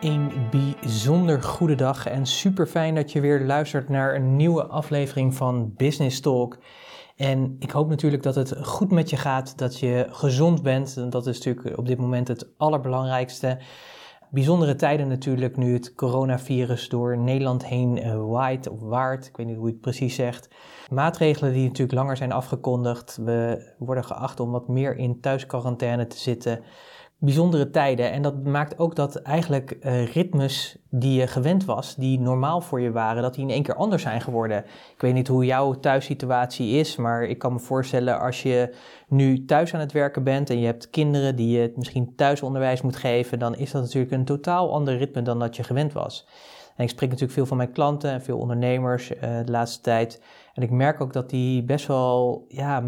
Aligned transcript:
Een 0.00 0.32
bijzonder 0.50 1.42
goede 1.42 1.74
dag 1.74 2.06
en 2.06 2.26
super 2.26 2.66
fijn 2.66 2.94
dat 2.94 3.12
je 3.12 3.20
weer 3.20 3.40
luistert 3.40 3.88
naar 3.88 4.14
een 4.14 4.36
nieuwe 4.36 4.66
aflevering 4.66 5.34
van 5.34 5.72
Business 5.76 6.20
Talk. 6.20 6.58
En 7.16 7.56
ik 7.58 7.70
hoop 7.70 7.88
natuurlijk 7.88 8.22
dat 8.22 8.34
het 8.34 8.56
goed 8.62 8.90
met 8.90 9.10
je 9.10 9.16
gaat, 9.16 9.58
dat 9.58 9.78
je 9.78 10.06
gezond 10.10 10.62
bent. 10.62 11.12
Dat 11.12 11.26
is 11.26 11.44
natuurlijk 11.44 11.78
op 11.78 11.86
dit 11.86 11.98
moment 11.98 12.28
het 12.28 12.48
allerbelangrijkste. 12.56 13.58
Bijzondere 14.30 14.74
tijden 14.76 15.08
natuurlijk 15.08 15.56
nu 15.56 15.72
het 15.72 15.94
coronavirus 15.94 16.88
door 16.88 17.18
Nederland 17.18 17.66
heen 17.66 17.96
uh, 17.96 18.24
waait 18.30 18.68
of 18.68 18.80
waard. 18.80 19.26
Ik 19.26 19.36
weet 19.36 19.46
niet 19.46 19.56
hoe 19.56 19.66
je 19.66 19.72
het 19.72 19.80
precies 19.80 20.14
zegt. 20.14 20.48
Maatregelen 20.90 21.52
die 21.52 21.66
natuurlijk 21.66 21.98
langer 21.98 22.16
zijn 22.16 22.32
afgekondigd. 22.32 23.18
We 23.24 23.72
worden 23.78 24.04
geacht 24.04 24.40
om 24.40 24.50
wat 24.50 24.68
meer 24.68 24.96
in 24.96 25.20
thuisquarantaine 25.20 26.06
te 26.06 26.18
zitten 26.18 26.60
bijzondere 27.20 27.70
tijden. 27.70 28.12
En 28.12 28.22
dat 28.22 28.44
maakt 28.44 28.78
ook 28.78 28.96
dat 28.96 29.16
eigenlijk 29.16 29.76
uh, 29.80 30.06
ritmes 30.06 30.76
die 30.90 31.20
je 31.20 31.26
gewend 31.26 31.64
was, 31.64 31.94
die 31.94 32.20
normaal 32.20 32.60
voor 32.60 32.80
je 32.80 32.92
waren, 32.92 33.22
dat 33.22 33.34
die 33.34 33.44
in 33.44 33.50
één 33.50 33.62
keer 33.62 33.74
anders 33.74 34.02
zijn 34.02 34.20
geworden. 34.20 34.58
Ik 34.94 35.00
weet 35.00 35.14
niet 35.14 35.28
hoe 35.28 35.44
jouw 35.44 35.72
thuissituatie 35.80 36.70
is, 36.70 36.96
maar 36.96 37.22
ik 37.22 37.38
kan 37.38 37.52
me 37.52 37.58
voorstellen 37.58 38.20
als 38.20 38.42
je 38.42 38.74
nu 39.08 39.44
thuis 39.44 39.74
aan 39.74 39.80
het 39.80 39.92
werken 39.92 40.24
bent 40.24 40.50
en 40.50 40.60
je 40.60 40.66
hebt 40.66 40.90
kinderen 40.90 41.36
die 41.36 41.58
je 41.58 41.72
misschien 41.76 42.12
thuisonderwijs 42.16 42.82
moet 42.82 42.96
geven, 42.96 43.38
dan 43.38 43.56
is 43.56 43.70
dat 43.70 43.82
natuurlijk 43.82 44.12
een 44.12 44.24
totaal 44.24 44.72
ander 44.72 44.96
ritme 44.96 45.22
dan 45.22 45.38
dat 45.38 45.56
je 45.56 45.62
gewend 45.62 45.92
was. 45.92 46.26
En 46.76 46.84
ik 46.84 46.90
spreek 46.90 47.08
natuurlijk 47.08 47.36
veel 47.38 47.46
van 47.46 47.56
mijn 47.56 47.72
klanten 47.72 48.10
en 48.10 48.22
veel 48.22 48.38
ondernemers 48.38 49.10
uh, 49.10 49.20
de 49.20 49.50
laatste 49.50 49.80
tijd. 49.80 50.22
En 50.54 50.62
ik 50.62 50.70
merk 50.70 51.00
ook 51.00 51.12
dat 51.12 51.30
die 51.30 51.64
best 51.64 51.86
wel 51.86 52.44
ja, 52.48 52.82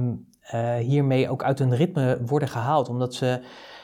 uh, 0.55 0.75
hiermee 0.75 1.31
ook 1.31 1.43
uit 1.43 1.59
hun 1.59 1.75
ritme 1.75 2.19
worden 2.27 2.49
gehaald, 2.49 2.89
omdat 2.89 3.15
ze 3.15 3.41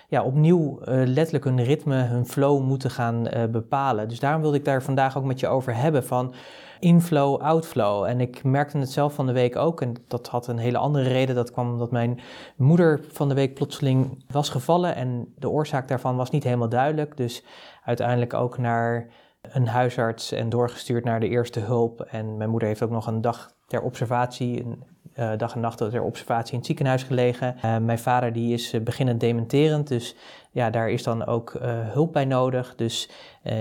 ja, 0.08 0.22
opnieuw 0.22 0.78
uh, 0.80 0.86
letterlijk 0.86 1.44
hun 1.44 1.64
ritme, 1.64 2.02
hun 2.02 2.26
flow 2.26 2.62
moeten 2.62 2.90
gaan 2.90 3.26
uh, 3.26 3.44
bepalen. 3.44 4.08
Dus 4.08 4.20
daarom 4.20 4.40
wilde 4.40 4.56
ik 4.56 4.64
daar 4.64 4.82
vandaag 4.82 5.18
ook 5.18 5.24
met 5.24 5.40
je 5.40 5.48
over 5.48 5.76
hebben 5.76 6.04
van 6.04 6.34
inflow, 6.80 7.40
outflow. 7.40 8.04
En 8.04 8.20
ik 8.20 8.44
merkte 8.44 8.78
het 8.78 8.90
zelf 8.90 9.14
van 9.14 9.26
de 9.26 9.32
week 9.32 9.56
ook, 9.56 9.80
en 9.80 9.94
dat 10.08 10.28
had 10.28 10.46
een 10.46 10.58
hele 10.58 10.78
andere 10.78 11.08
reden. 11.08 11.34
Dat 11.34 11.50
kwam 11.50 11.70
omdat 11.70 11.90
mijn 11.90 12.20
moeder 12.56 13.00
van 13.12 13.28
de 13.28 13.34
week 13.34 13.54
plotseling 13.54 14.24
was 14.28 14.48
gevallen 14.48 14.94
en 14.94 15.32
de 15.36 15.48
oorzaak 15.48 15.88
daarvan 15.88 16.16
was 16.16 16.30
niet 16.30 16.44
helemaal 16.44 16.68
duidelijk. 16.68 17.16
Dus 17.16 17.44
uiteindelijk 17.84 18.34
ook 18.34 18.58
naar 18.58 19.08
een 19.42 19.68
huisarts 19.68 20.32
en 20.32 20.48
doorgestuurd 20.48 21.04
naar 21.04 21.20
de 21.20 21.28
eerste 21.28 21.60
hulp. 21.60 22.00
En 22.00 22.36
mijn 22.36 22.50
moeder 22.50 22.68
heeft 22.68 22.82
ook 22.82 22.90
nog 22.90 23.06
een 23.06 23.20
dag 23.20 23.50
ter 23.66 23.82
observatie, 23.82 24.78
uh, 25.18 25.30
dag 25.36 25.54
en 25.54 25.60
nacht 25.60 25.78
ter 25.78 26.02
observatie 26.02 26.52
in 26.52 26.58
het 26.58 26.66
ziekenhuis 26.66 27.02
gelegen. 27.02 27.56
Uh, 27.64 27.76
mijn 27.76 27.98
vader 27.98 28.32
die 28.32 28.52
is 28.52 28.74
uh, 28.74 28.80
beginnend 28.80 29.20
dementerend, 29.20 29.88
dus 29.88 30.16
ja, 30.50 30.70
daar 30.70 30.90
is 30.90 31.02
dan 31.02 31.26
ook 31.26 31.56
hulp 31.92 32.12
bij 32.12 32.24
nodig. 32.24 32.74
Dus 32.74 33.10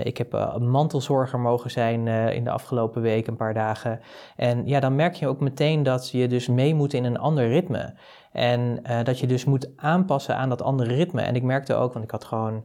ik 0.02 0.18
heb 0.18 0.32
een 0.32 0.70
mantelzorger 0.70 1.40
mogen 1.40 1.70
zijn 1.70 2.06
in 2.08 2.44
de 2.44 2.50
afgelopen 2.50 3.02
week, 3.02 3.26
een 3.26 3.36
paar 3.36 3.54
dagen. 3.54 4.00
En 4.36 4.66
ja, 4.66 4.80
dan 4.80 4.94
merk 4.94 5.14
je 5.14 5.28
ook 5.28 5.40
meteen 5.40 5.82
dat 5.82 6.10
je 6.10 6.28
dus 6.28 6.48
mee 6.48 6.74
moet 6.74 6.92
in 6.92 7.04
een 7.04 7.18
ander 7.18 7.48
ritme. 7.48 7.94
En 8.32 8.82
dat 9.04 9.18
je 9.18 9.26
dus 9.26 9.44
moet 9.44 9.70
aanpassen 9.76 10.36
aan 10.36 10.48
dat 10.48 10.62
andere 10.62 10.94
ritme. 10.94 11.22
En 11.22 11.34
ik 11.34 11.42
merkte 11.42 11.74
ook, 11.74 11.92
want 11.92 12.04
ik 12.04 12.10
had 12.10 12.24
gewoon 12.24 12.64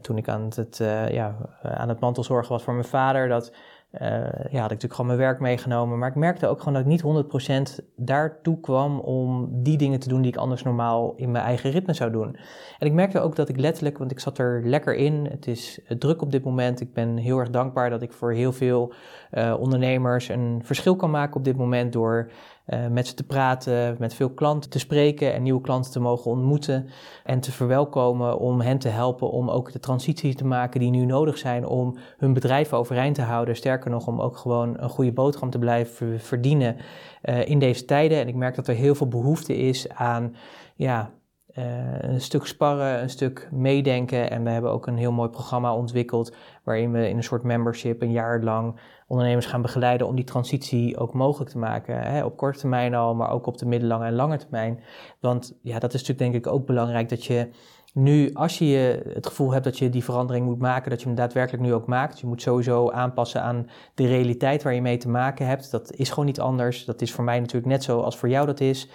toen 0.00 0.16
ik 0.16 0.28
aan 0.28 0.48
het, 0.54 0.76
ja, 1.10 1.36
aan 1.62 1.88
het 1.88 2.00
mantelzorgen 2.00 2.52
was 2.52 2.62
voor 2.62 2.74
mijn 2.74 2.84
vader, 2.86 3.28
dat 3.28 3.50
uh, 3.50 3.56
ja, 3.98 4.06
had 4.38 4.50
ik 4.50 4.54
natuurlijk 4.54 4.94
gewoon 4.94 5.06
mijn 5.06 5.18
werk 5.18 5.40
meegenomen. 5.40 5.98
Maar 5.98 6.08
ik 6.08 6.14
merkte 6.14 6.46
ook 6.46 6.58
gewoon 6.58 6.74
dat 6.74 6.82
ik 6.82 6.88
niet 6.88 7.82
100% 7.82 7.84
daartoe 7.96 8.60
kwam 8.60 9.00
om 9.00 9.48
die 9.62 9.76
dingen 9.76 10.00
te 10.00 10.08
doen 10.08 10.22
die 10.22 10.30
ik 10.30 10.36
anders 10.36 10.62
normaal 10.62 11.14
in 11.16 11.30
mijn 11.30 11.44
eigen 11.44 11.70
ritme 11.70 11.92
zou 11.92 12.10
doen. 12.10 12.36
En 12.78 12.86
ik 12.86 12.92
merkte 12.92 13.20
ook 13.20 13.36
dat 13.36 13.48
ik 13.48 13.56
letterlijk, 13.56 13.98
want 13.98 14.10
ik 14.10 14.20
zat 14.20 14.38
er 14.38 14.62
lekker 14.64 14.94
in. 14.94 15.26
Het 15.30 15.46
is 15.46 15.80
druk 15.98 16.22
op 16.22 16.32
dit 16.32 16.44
moment. 16.44 16.80
Ik 16.80 16.92
ben 16.92 17.16
heel 17.16 17.38
erg 17.38 17.50
dankbaar 17.50 17.90
dat 17.90 18.02
ik 18.02 18.12
voor 18.12 18.32
heel 18.32 18.52
veel 18.52 18.92
uh, 19.32 19.54
ondernemers 19.58 20.28
een 20.28 20.60
verschil 20.64 20.96
kan 20.96 21.10
maken 21.10 21.36
op 21.36 21.44
dit 21.44 21.56
moment 21.56 21.92
door 21.92 22.30
uh, 22.66 22.86
met 22.86 23.06
ze 23.06 23.14
te 23.14 23.24
praten, 23.24 23.96
met 23.98 24.14
veel 24.14 24.30
klanten 24.30 24.70
te 24.70 24.78
spreken 24.78 25.34
en 25.34 25.42
nieuwe 25.42 25.60
klanten 25.60 25.92
te 25.92 26.00
mogen 26.00 26.30
ontmoeten 26.30 26.88
en 27.24 27.40
te 27.40 27.52
verwelkomen 27.52 28.38
om 28.38 28.60
hen 28.60 28.78
te 28.78 28.88
helpen 28.88 29.30
om 29.30 29.50
ook 29.50 29.72
de 29.72 29.80
transitie 29.80 30.34
te 30.34 30.44
maken 30.44 30.80
die 30.80 30.90
nu 30.90 31.04
nodig 31.04 31.38
zijn 31.38 31.66
om 31.66 31.96
hun 32.16 32.32
bedrijf 32.32 32.72
overeind 32.72 33.14
te 33.14 33.22
houden. 33.22 33.56
Sterker 33.56 33.90
nog, 33.90 34.06
om 34.06 34.20
ook 34.20 34.36
gewoon 34.36 34.74
een 34.78 34.88
goede 34.88 35.12
boterham 35.12 35.50
te 35.50 35.58
blijven 35.58 36.20
verdienen 36.20 36.76
uh, 37.22 37.48
in 37.48 37.58
deze 37.58 37.84
tijden. 37.84 38.18
En 38.18 38.28
ik 38.28 38.34
merk 38.34 38.54
dat 38.54 38.68
er 38.68 38.74
heel 38.74 38.94
veel 38.94 39.08
behoefte 39.08 39.56
is 39.56 39.88
aan 39.88 40.34
ja, 40.74 41.10
uh, 41.58 41.64
een 41.98 42.20
stuk 42.20 42.46
sparren, 42.46 43.02
een 43.02 43.10
stuk 43.10 43.48
meedenken. 43.52 44.30
En 44.30 44.44
we 44.44 44.50
hebben 44.50 44.70
ook 44.70 44.86
een 44.86 44.96
heel 44.96 45.12
mooi 45.12 45.28
programma 45.28 45.74
ontwikkeld 45.74 46.36
waarin 46.64 46.92
we 46.92 47.08
in 47.08 47.16
een 47.16 47.22
soort 47.22 47.42
membership 47.42 48.02
een 48.02 48.12
jaar 48.12 48.42
lang 48.42 48.80
ondernemers 49.06 49.46
gaan 49.46 49.62
begeleiden 49.62 50.06
om 50.06 50.16
die 50.16 50.24
transitie 50.24 50.98
ook 50.98 51.14
mogelijk 51.14 51.50
te 51.50 51.58
maken. 51.58 52.00
Hè? 52.00 52.24
Op 52.24 52.36
korte 52.36 52.58
termijn 52.58 52.94
al, 52.94 53.14
maar 53.14 53.30
ook 53.30 53.46
op 53.46 53.58
de 53.58 53.66
middellange 53.66 54.06
en 54.06 54.14
lange 54.14 54.36
termijn. 54.36 54.82
Want 55.20 55.58
ja, 55.62 55.78
dat 55.78 55.94
is 55.94 56.00
natuurlijk 56.00 56.32
denk 56.32 56.46
ik 56.46 56.52
ook 56.52 56.66
belangrijk 56.66 57.08
dat 57.08 57.24
je 57.24 57.48
nu, 57.94 58.32
als 58.32 58.58
je 58.58 59.02
het 59.12 59.26
gevoel 59.26 59.52
hebt 59.52 59.64
dat 59.64 59.78
je 59.78 59.90
die 59.90 60.04
verandering 60.04 60.46
moet 60.46 60.58
maken, 60.58 60.90
dat 60.90 61.00
je 61.00 61.06
hem 61.06 61.16
daadwerkelijk 61.16 61.62
nu 61.62 61.74
ook 61.74 61.86
maakt. 61.86 62.20
Je 62.20 62.26
moet 62.26 62.42
sowieso 62.42 62.90
aanpassen 62.90 63.42
aan 63.42 63.68
de 63.94 64.06
realiteit 64.06 64.62
waar 64.62 64.74
je 64.74 64.82
mee 64.82 64.96
te 64.96 65.08
maken 65.08 65.46
hebt. 65.46 65.70
Dat 65.70 65.92
is 65.92 66.08
gewoon 66.08 66.24
niet 66.24 66.40
anders. 66.40 66.84
Dat 66.84 67.02
is 67.02 67.12
voor 67.12 67.24
mij 67.24 67.38
natuurlijk 67.38 67.66
net 67.66 67.82
zo 67.82 68.00
als 68.00 68.16
voor 68.16 68.28
jou 68.28 68.46
dat 68.46 68.60
is. 68.60 68.88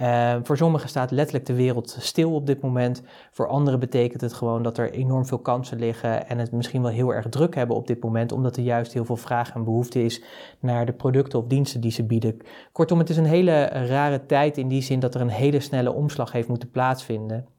Uh, 0.00 0.36
voor 0.42 0.56
sommigen 0.56 0.88
staat 0.88 1.10
letterlijk 1.10 1.46
de 1.46 1.54
wereld 1.54 1.96
stil 1.98 2.34
op 2.34 2.46
dit 2.46 2.60
moment. 2.60 3.02
Voor 3.30 3.48
anderen 3.48 3.80
betekent 3.80 4.20
het 4.20 4.32
gewoon 4.32 4.62
dat 4.62 4.78
er 4.78 4.92
enorm 4.92 5.26
veel 5.26 5.38
kansen 5.38 5.78
liggen 5.78 6.28
en 6.28 6.38
het 6.38 6.52
misschien 6.52 6.82
wel 6.82 6.90
heel 6.90 7.14
erg 7.14 7.28
druk 7.28 7.54
hebben 7.54 7.76
op 7.76 7.86
dit 7.86 8.02
moment, 8.02 8.32
omdat 8.32 8.56
er 8.56 8.62
juist 8.62 8.92
heel 8.92 9.04
veel 9.04 9.16
vraag 9.16 9.54
en 9.54 9.64
behoefte 9.64 10.04
is 10.04 10.22
naar 10.60 10.86
de 10.86 10.92
producten 10.92 11.38
of 11.38 11.46
diensten 11.46 11.80
die 11.80 11.92
ze 11.92 12.04
bieden. 12.04 12.36
Kortom, 12.72 12.98
het 12.98 13.10
is 13.10 13.16
een 13.16 13.24
hele 13.24 13.64
rare 13.64 14.26
tijd 14.26 14.58
in 14.58 14.68
die 14.68 14.82
zin 14.82 15.00
dat 15.00 15.14
er 15.14 15.20
een 15.20 15.28
hele 15.28 15.60
snelle 15.60 15.92
omslag 15.92 16.32
heeft 16.32 16.48
moeten 16.48 16.70
plaatsvinden. 16.70 17.58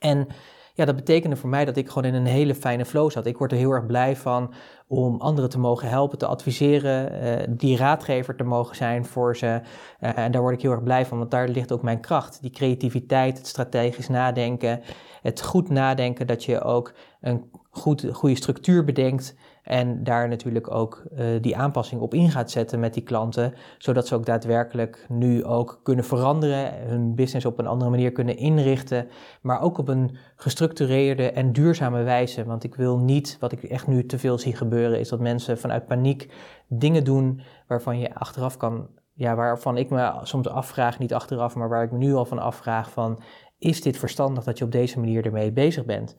En 0.00 0.28
ja, 0.74 0.84
dat 0.84 0.96
betekende 0.96 1.36
voor 1.36 1.48
mij 1.48 1.64
dat 1.64 1.76
ik 1.76 1.88
gewoon 1.88 2.04
in 2.04 2.14
een 2.14 2.26
hele 2.26 2.54
fijne 2.54 2.84
flow 2.84 3.10
zat. 3.10 3.26
Ik 3.26 3.38
word 3.38 3.52
er 3.52 3.58
heel 3.58 3.70
erg 3.70 3.86
blij 3.86 4.16
van 4.16 4.52
om 4.86 5.20
anderen 5.20 5.50
te 5.50 5.58
mogen 5.58 5.88
helpen, 5.88 6.18
te 6.18 6.26
adviseren, 6.26 7.24
uh, 7.24 7.56
die 7.58 7.76
raadgever 7.76 8.36
te 8.36 8.44
mogen 8.44 8.76
zijn 8.76 9.04
voor 9.04 9.36
ze. 9.36 9.60
Uh, 10.00 10.18
en 10.18 10.32
daar 10.32 10.40
word 10.40 10.54
ik 10.54 10.62
heel 10.62 10.70
erg 10.70 10.82
blij 10.82 11.06
van, 11.06 11.18
want 11.18 11.30
daar 11.30 11.48
ligt 11.48 11.72
ook 11.72 11.82
mijn 11.82 12.00
kracht. 12.00 12.38
Die 12.40 12.50
creativiteit, 12.50 13.38
het 13.38 13.46
strategisch 13.46 14.08
nadenken, 14.08 14.80
het 15.22 15.42
goed 15.42 15.68
nadenken 15.68 16.26
dat 16.26 16.44
je 16.44 16.62
ook 16.62 16.92
een 17.20 17.50
goed, 17.70 18.06
goede 18.12 18.36
structuur 18.36 18.84
bedenkt 18.84 19.34
en 19.70 20.04
daar 20.04 20.28
natuurlijk 20.28 20.70
ook 20.70 21.02
uh, 21.12 21.26
die 21.40 21.56
aanpassing 21.56 22.00
op 22.00 22.14
in 22.14 22.30
gaat 22.30 22.50
zetten 22.50 22.80
met 22.80 22.94
die 22.94 23.02
klanten, 23.02 23.54
zodat 23.78 24.06
ze 24.06 24.14
ook 24.14 24.26
daadwerkelijk 24.26 25.06
nu 25.08 25.44
ook 25.44 25.80
kunnen 25.82 26.04
veranderen, 26.04 26.88
hun 26.88 27.14
business 27.14 27.46
op 27.46 27.58
een 27.58 27.66
andere 27.66 27.90
manier 27.90 28.12
kunnen 28.12 28.36
inrichten, 28.36 29.08
maar 29.40 29.60
ook 29.60 29.78
op 29.78 29.88
een 29.88 30.16
gestructureerde 30.36 31.30
en 31.30 31.52
duurzame 31.52 32.02
wijze. 32.02 32.44
Want 32.44 32.64
ik 32.64 32.74
wil 32.74 32.98
niet, 32.98 33.36
wat 33.40 33.52
ik 33.52 33.62
echt 33.62 33.86
nu 33.86 34.06
te 34.06 34.18
veel 34.18 34.38
zie 34.38 34.56
gebeuren, 34.56 34.98
is 34.98 35.08
dat 35.08 35.20
mensen 35.20 35.58
vanuit 35.58 35.86
paniek 35.86 36.32
dingen 36.68 37.04
doen 37.04 37.40
waarvan 37.66 37.98
je 37.98 38.14
achteraf 38.14 38.56
kan, 38.56 38.88
ja, 39.14 39.34
waarvan 39.34 39.76
ik 39.76 39.90
me 39.90 40.12
soms 40.22 40.48
afvraag, 40.48 40.98
niet 40.98 41.14
achteraf, 41.14 41.54
maar 41.54 41.68
waar 41.68 41.84
ik 41.84 41.92
me 41.92 41.98
nu 41.98 42.14
al 42.14 42.24
van 42.24 42.38
afvraag 42.38 42.90
van, 42.90 43.22
is 43.58 43.82
dit 43.82 43.96
verstandig 43.98 44.44
dat 44.44 44.58
je 44.58 44.64
op 44.64 44.72
deze 44.72 44.98
manier 44.98 45.24
ermee 45.24 45.52
bezig 45.52 45.84
bent? 45.84 46.16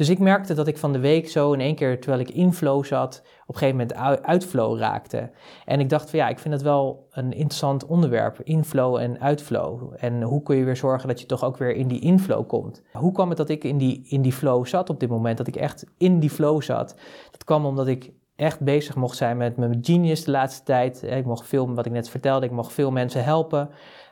Dus 0.00 0.08
ik 0.08 0.18
merkte 0.18 0.54
dat 0.54 0.66
ik 0.66 0.78
van 0.78 0.92
de 0.92 0.98
week 0.98 1.28
zo 1.28 1.52
in 1.52 1.60
één 1.60 1.74
keer, 1.74 2.00
terwijl 2.00 2.22
ik 2.22 2.30
in 2.30 2.52
flow 2.52 2.84
zat, 2.84 3.22
op 3.46 3.54
een 3.54 3.60
gegeven 3.60 3.76
moment 3.76 4.22
uitflow 4.24 4.78
raakte. 4.78 5.30
En 5.64 5.80
ik 5.80 5.88
dacht 5.88 6.10
van 6.10 6.18
ja, 6.18 6.28
ik 6.28 6.38
vind 6.38 6.54
het 6.54 6.62
wel 6.62 7.06
een 7.10 7.32
interessant 7.32 7.86
onderwerp, 7.86 8.40
inflow 8.42 8.96
en 8.96 9.20
uitflow. 9.20 9.92
En 9.96 10.22
hoe 10.22 10.42
kun 10.42 10.56
je 10.56 10.64
weer 10.64 10.76
zorgen 10.76 11.08
dat 11.08 11.20
je 11.20 11.26
toch 11.26 11.44
ook 11.44 11.56
weer 11.56 11.74
in 11.74 11.88
die 11.88 12.00
inflow 12.00 12.46
komt? 12.46 12.82
Hoe 12.92 13.12
kwam 13.12 13.28
het 13.28 13.38
dat 13.38 13.48
ik 13.48 13.64
in 13.64 13.78
die, 13.78 14.06
in 14.08 14.22
die 14.22 14.32
flow 14.32 14.66
zat 14.66 14.90
op 14.90 15.00
dit 15.00 15.08
moment, 15.08 15.38
dat 15.38 15.46
ik 15.46 15.56
echt 15.56 15.86
in 15.98 16.18
die 16.20 16.30
flow 16.30 16.62
zat? 16.62 16.94
Dat 17.30 17.44
kwam 17.44 17.66
omdat 17.66 17.86
ik 17.86 18.12
echt 18.36 18.60
bezig 18.60 18.96
mocht 18.96 19.16
zijn 19.16 19.36
met 19.36 19.56
mijn 19.56 19.78
genius 19.80 20.24
de 20.24 20.30
laatste 20.30 20.62
tijd. 20.62 21.02
Ik 21.02 21.24
mocht 21.24 21.46
veel, 21.46 21.74
wat 21.74 21.86
ik 21.86 21.92
net 21.92 22.08
vertelde, 22.08 22.46
ik 22.46 22.52
mocht 22.52 22.72
veel 22.72 22.90
mensen 22.90 23.24
helpen. 23.24 23.70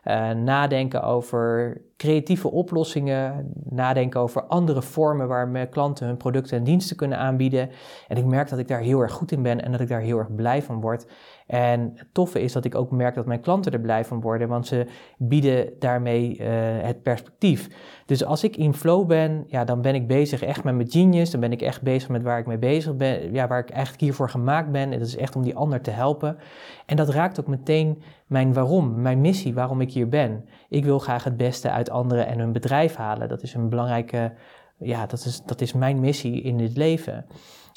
Uh, 0.09 0.31
nadenken 0.31 1.03
over 1.03 1.77
creatieve 1.97 2.51
oplossingen, 2.51 3.53
nadenken 3.65 4.21
over 4.21 4.43
andere 4.43 4.83
vormen 4.83 5.29
waar 5.29 5.49
mijn 5.49 5.69
klanten 5.69 6.07
hun 6.07 6.17
producten 6.17 6.59
en 6.59 6.65
diensten 6.65 6.97
kunnen 6.97 7.19
aanbieden. 7.19 7.71
En 8.09 8.17
ik 8.17 8.25
merk 8.25 8.49
dat 8.49 8.59
ik 8.59 8.69
daar 8.69 8.81
heel 8.81 9.01
erg 9.01 9.13
goed 9.13 9.33
in 9.33 9.43
ben 9.43 9.63
en 9.63 9.73
dat 9.73 9.81
ik 9.81 9.89
daar 9.89 10.01
heel 10.01 10.19
erg 10.19 10.35
blij 10.35 10.63
van 10.63 10.81
word. 10.81 11.07
En 11.49 11.93
het 11.95 12.09
toffe 12.13 12.41
is 12.43 12.53
dat 12.53 12.65
ik 12.65 12.75
ook 12.75 12.91
merk 12.91 13.15
dat 13.15 13.27
mijn 13.27 13.41
klanten 13.41 13.73
er 13.73 13.81
blij 13.81 14.05
van 14.05 14.21
worden, 14.21 14.49
want 14.49 14.67
ze 14.67 14.87
bieden 15.19 15.73
daarmee 15.79 16.39
uh, 16.41 16.47
het 16.81 17.03
perspectief. 17.03 17.69
Dus 18.07 18.25
als 18.25 18.45
ik 18.45 18.57
in 18.57 18.75
flow 18.75 19.07
ben, 19.07 19.45
ja, 19.47 19.65
dan 19.65 19.83
ben 19.83 19.95
ik 19.95 20.07
bezig 20.07 20.43
echt 20.43 20.65
met 20.65 20.75
mijn 20.75 20.91
genius, 20.91 21.31
dan 21.31 21.41
ben 21.41 21.53
ik 21.53 21.63
echt 21.63 21.83
bezig 21.83 22.09
met 22.09 22.23
waar 22.23 22.39
ik 22.39 22.47
mee 22.47 22.59
bezig 22.59 22.97
ben, 22.97 23.33
ja, 23.33 23.47
waar 23.47 23.59
ik 23.59 23.71
eigenlijk 23.71 24.01
hiervoor 24.01 24.29
gemaakt 24.31 24.73
ben. 24.73 24.93
En 24.93 24.99
dat 24.99 25.09
is 25.09 25.17
echt 25.17 25.37
om 25.37 25.43
die 25.43 25.57
ander 25.57 25.81
te 25.81 25.91
helpen. 25.91 26.37
En 26.87 26.97
dat 26.97 27.09
raakt 27.09 27.41
ook 27.41 27.47
meteen 27.47 28.03
mijn 28.27 28.53
waarom, 28.53 29.01
mijn 29.01 29.21
missie, 29.21 29.55
waarom 29.55 29.81
ik 29.81 29.93
hier 29.93 30.09
ben. 30.09 30.45
Ik 30.69 30.85
wil 30.85 30.99
graag 30.99 31.25
het 31.25 31.37
beste 31.37 31.71
uit 31.71 31.91
anderen 31.91 32.27
en 32.27 32.39
hun 32.39 32.53
bedrijf 32.53 32.95
halen. 32.95 33.29
Dat 33.29 33.43
is 33.43 33.55
een 33.55 33.69
belangrijke, 33.69 34.33
ja, 34.79 35.07
dat 35.07 35.25
is, 35.25 35.43
dat 35.47 35.61
is 35.61 35.73
mijn 35.73 36.01
missie 36.01 36.43
in 36.43 36.57
dit 36.57 36.77
leven. 36.77 37.27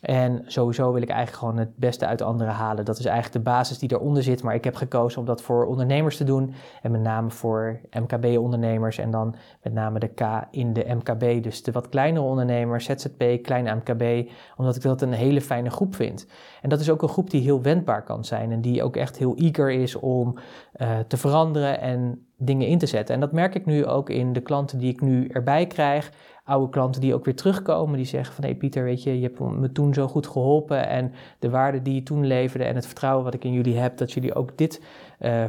En 0.01 0.44
sowieso 0.45 0.92
wil 0.92 1.01
ik 1.01 1.09
eigenlijk 1.09 1.39
gewoon 1.39 1.57
het 1.57 1.75
beste 1.75 2.06
uit 2.06 2.21
anderen 2.21 2.53
halen. 2.53 2.86
Dat 2.86 3.00
is 3.00 3.06
eigenlijk 3.06 3.45
de 3.45 3.51
basis 3.51 3.80
die 3.80 3.92
eronder 3.92 4.24
zit. 4.24 4.44
Maar 4.44 4.56
ik 4.56 4.63
heb 4.63 4.75
gekozen 4.75 5.19
om 5.19 5.25
dat 5.25 5.42
voor 5.42 5.65
ondernemers 5.65 6.18
te 6.18 6.24
doen. 6.24 6.53
En 6.81 6.92
met 6.92 7.01
name 7.01 7.30
voor 7.30 7.80
MKB-ondernemers. 7.92 8.98
En 8.98 9.12
dan 9.12 9.36
met 9.62 9.74
name 9.74 10.00
de 10.00 10.07
K 10.07 10.21
in 10.51 10.74
de 10.74 10.86
MKB. 10.88 11.44
Dus 11.44 11.63
de 11.63 11.71
wat 11.71 11.89
kleinere 11.89 12.25
ondernemers, 12.25 12.86
ZZP, 12.86 13.24
kleine 13.42 13.75
MKB. 13.75 14.31
Omdat 14.57 14.75
ik 14.75 14.81
dat 14.81 15.01
een 15.01 15.13
hele 15.13 15.42
fijne 15.42 15.69
groep 15.69 15.95
vind. 15.95 16.27
En 16.62 16.69
dat 16.69 16.80
is 16.80 16.89
ook 16.89 17.01
een 17.01 17.09
groep 17.09 17.30
die 17.30 17.42
heel 17.42 17.62
wendbaar 17.62 18.04
kan 18.04 18.25
zijn. 18.25 18.51
En 18.51 18.62
die 18.62 18.83
ook 18.83 18.95
echt 18.95 19.18
heel 19.18 19.36
eager 19.36 19.71
is 19.71 19.95
om 19.95 20.36
uh, 20.77 21.00
te 21.07 21.18
veranderen 21.18 21.80
en 21.80 22.25
dingen 22.38 22.68
in 22.68 22.77
te 22.77 22.86
zetten. 22.86 23.15
En 23.15 23.21
dat 23.21 23.31
merk 23.31 23.56
ik 23.56 23.65
nu 23.65 23.86
ook 23.86 24.09
in 24.09 24.33
de 24.33 24.42
klanten 24.42 24.77
die 24.77 24.92
ik 24.92 25.01
nu 25.01 25.27
erbij 25.27 25.68
krijg 25.68 26.12
oude 26.43 26.69
klanten 26.69 27.01
die 27.01 27.13
ook 27.13 27.25
weer 27.25 27.35
terugkomen, 27.35 27.97
die 27.97 28.05
zeggen 28.05 28.33
van 28.33 28.43
hé 28.43 28.49
hey 28.49 28.59
Pieter, 28.59 28.83
weet 28.83 29.03
je, 29.03 29.19
je 29.19 29.23
hebt 29.23 29.39
me 29.39 29.71
toen 29.71 29.93
zo 29.93 30.07
goed 30.07 30.27
geholpen 30.27 30.88
en 30.88 31.13
de 31.39 31.49
waarde 31.49 31.81
die 31.81 31.95
je 31.95 32.03
toen 32.03 32.25
leverde 32.25 32.65
en 32.65 32.75
het 32.75 32.85
vertrouwen 32.85 33.23
wat 33.23 33.33
ik 33.33 33.43
in 33.43 33.53
jullie 33.53 33.77
heb, 33.77 33.97
dat 33.97 34.11
jullie 34.11 34.35
ook 34.35 34.57
dit 34.57 34.81
uh, 35.19 35.45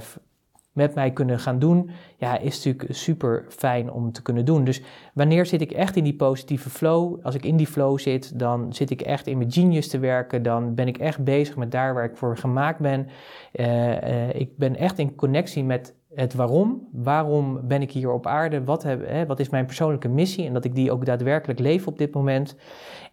met 0.72 0.94
mij 0.94 1.10
kunnen 1.10 1.38
gaan 1.38 1.58
doen, 1.58 1.90
ja, 2.16 2.38
is 2.38 2.64
natuurlijk 2.64 2.94
super 2.94 3.44
fijn 3.48 3.90
om 3.90 4.12
te 4.12 4.22
kunnen 4.22 4.44
doen. 4.44 4.64
Dus 4.64 4.82
wanneer 5.14 5.46
zit 5.46 5.60
ik 5.60 5.72
echt 5.72 5.96
in 5.96 6.04
die 6.04 6.16
positieve 6.16 6.70
flow? 6.70 7.18
Als 7.22 7.34
ik 7.34 7.44
in 7.44 7.56
die 7.56 7.66
flow 7.66 7.98
zit, 7.98 8.38
dan 8.38 8.72
zit 8.72 8.90
ik 8.90 9.00
echt 9.00 9.26
in 9.26 9.38
mijn 9.38 9.52
genius 9.52 9.88
te 9.88 9.98
werken. 9.98 10.42
Dan 10.42 10.74
ben 10.74 10.88
ik 10.88 10.98
echt 10.98 11.24
bezig 11.24 11.56
met 11.56 11.70
daar 11.70 11.94
waar 11.94 12.04
ik 12.04 12.16
voor 12.16 12.36
gemaakt 12.36 12.78
ben. 12.78 13.08
Uh, 13.52 13.90
uh, 13.90 14.34
ik 14.34 14.56
ben 14.56 14.76
echt 14.76 14.98
in 14.98 15.14
connectie 15.14 15.64
met 15.64 15.94
het 16.14 16.34
waarom. 16.34 16.88
Waarom 16.92 17.60
ben 17.68 17.82
ik 17.82 17.90
hier 17.90 18.12
op 18.12 18.26
aarde? 18.26 18.64
Wat, 18.64 18.82
heb, 18.82 19.06
hè, 19.06 19.26
wat 19.26 19.40
is 19.40 19.48
mijn 19.48 19.66
persoonlijke 19.66 20.08
missie? 20.08 20.46
En 20.46 20.52
dat 20.52 20.64
ik 20.64 20.74
die 20.74 20.92
ook 20.92 21.04
daadwerkelijk 21.04 21.58
leef 21.58 21.86
op 21.86 21.98
dit 21.98 22.14
moment. 22.14 22.56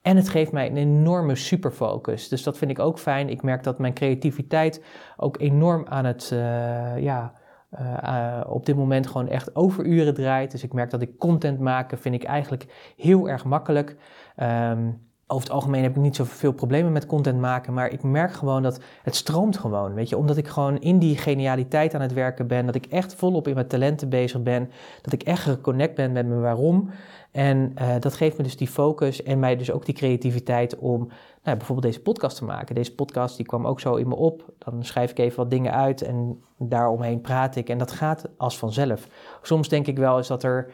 En 0.02 0.16
het 0.16 0.30
geeft 0.30 0.52
mij 0.52 0.70
een 0.70 0.78
enorme 0.78 1.36
superfocus. 1.36 2.28
Dus 2.28 2.44
dat 2.44 2.58
vind 2.58 2.72
ik 2.72 2.80
ook 2.80 3.00
fijn. 3.00 3.30
Ik 3.30 3.42
merk 3.42 3.64
dat 3.64 3.80
mijn 3.80 3.94
creativiteit 3.94 4.84
ook 5.18 5.40
enorm 5.40 5.86
aan 5.88 6.06
het, 6.06 6.30
uh, 6.34 6.98
ja, 6.98 7.34
uh, 7.80 8.42
op 8.48 8.66
dit 8.66 8.76
moment 8.76 9.08
gewoon 9.08 9.28
echt 9.28 9.56
overuren 9.56 10.14
draait. 10.14 10.52
Dus 10.52 10.64
ik 10.64 10.74
merk 10.74 10.90
dat 10.90 11.02
ik 11.02 11.18
content 11.18 11.60
maken 11.60 11.98
vind 11.98 12.16
ik 12.16 12.24
eigenlijk 12.24 12.94
heel 12.98 13.30
erg 13.30 13.46
makkelijk. 13.46 13.98
Um, 14.38 15.09
over 15.32 15.44
het 15.44 15.54
algemeen 15.56 15.84
heb 15.84 15.96
ik 15.96 16.02
niet 16.02 16.16
zoveel 16.16 16.52
problemen 16.52 16.92
met 16.92 17.06
content 17.06 17.40
maken, 17.40 17.74
maar 17.74 17.92
ik 17.92 18.04
merk 18.04 18.34
gewoon 18.34 18.64
dat 18.64 18.80
het 19.04 19.16
stroomt 19.16 19.58
gewoon, 19.58 19.94
weet 19.94 20.10
je. 20.10 20.18
Omdat 20.18 20.38
ik 20.38 20.48
gewoon 20.48 20.80
in 20.80 21.00
die 21.00 21.18
genialiteit 21.18 21.94
aan 21.94 22.02
het 22.02 22.14
werken 22.14 22.48
ben, 22.48 22.66
dat 22.66 22.76
ik 22.76 22.86
echt 22.86 23.16
volop 23.16 23.48
in 23.48 23.54
mijn 23.54 23.68
talenten 23.68 24.10
bezig 24.10 24.44
ben, 24.44 24.72
dat 25.02 25.14
ik 25.14 25.24
echt 25.24 25.44
geconnect 25.44 25.96
ben 25.96 26.12
met 26.12 26.28
mijn 26.28 26.42
waarom. 26.42 26.90
En 27.32 27.74
uh, 27.82 27.96
dat 28.00 28.14
geeft 28.14 28.38
me 28.38 28.44
dus 28.44 28.58
die 28.58 28.68
focus 28.68 29.24
en 29.24 29.40
mij 29.40 29.56
dus 29.56 29.72
ook 29.72 29.86
die 29.86 29.96
creativiteit 29.96 30.78
om 30.78 31.00
nou, 31.44 31.58
bijvoorbeeld 31.58 31.88
deze 31.88 32.02
podcast 32.02 32.38
te 32.38 32.46
maken. 32.46 32.76
Deze 32.76 32.96
podcast 32.96 33.38
die 33.38 33.46
kwam 33.46 33.68
ook 33.68 33.80
zo 33.80 33.96
in 33.96 34.08
me 34.08 34.16
op. 34.16 34.54
Dan 34.58 34.84
schrijf 34.84 35.12
ik 35.12 35.20
even 35.20 35.38
wat 35.38 35.52
dingen 35.52 35.74
uit 35.74 36.02
en 36.02 36.44
daaromheen 36.58 37.22
praat 37.22 37.56
ik 37.56 37.70
en 37.70 37.78
dat 37.78 37.92
gaat 37.92 38.30
als 38.38 38.58
vanzelf. 38.58 39.08
Soms 39.42 39.70
denk 39.70 39.88
ik 39.88 39.98
wel 39.98 40.18
eens 40.18 40.28
dat 40.28 40.44
er 40.44 40.72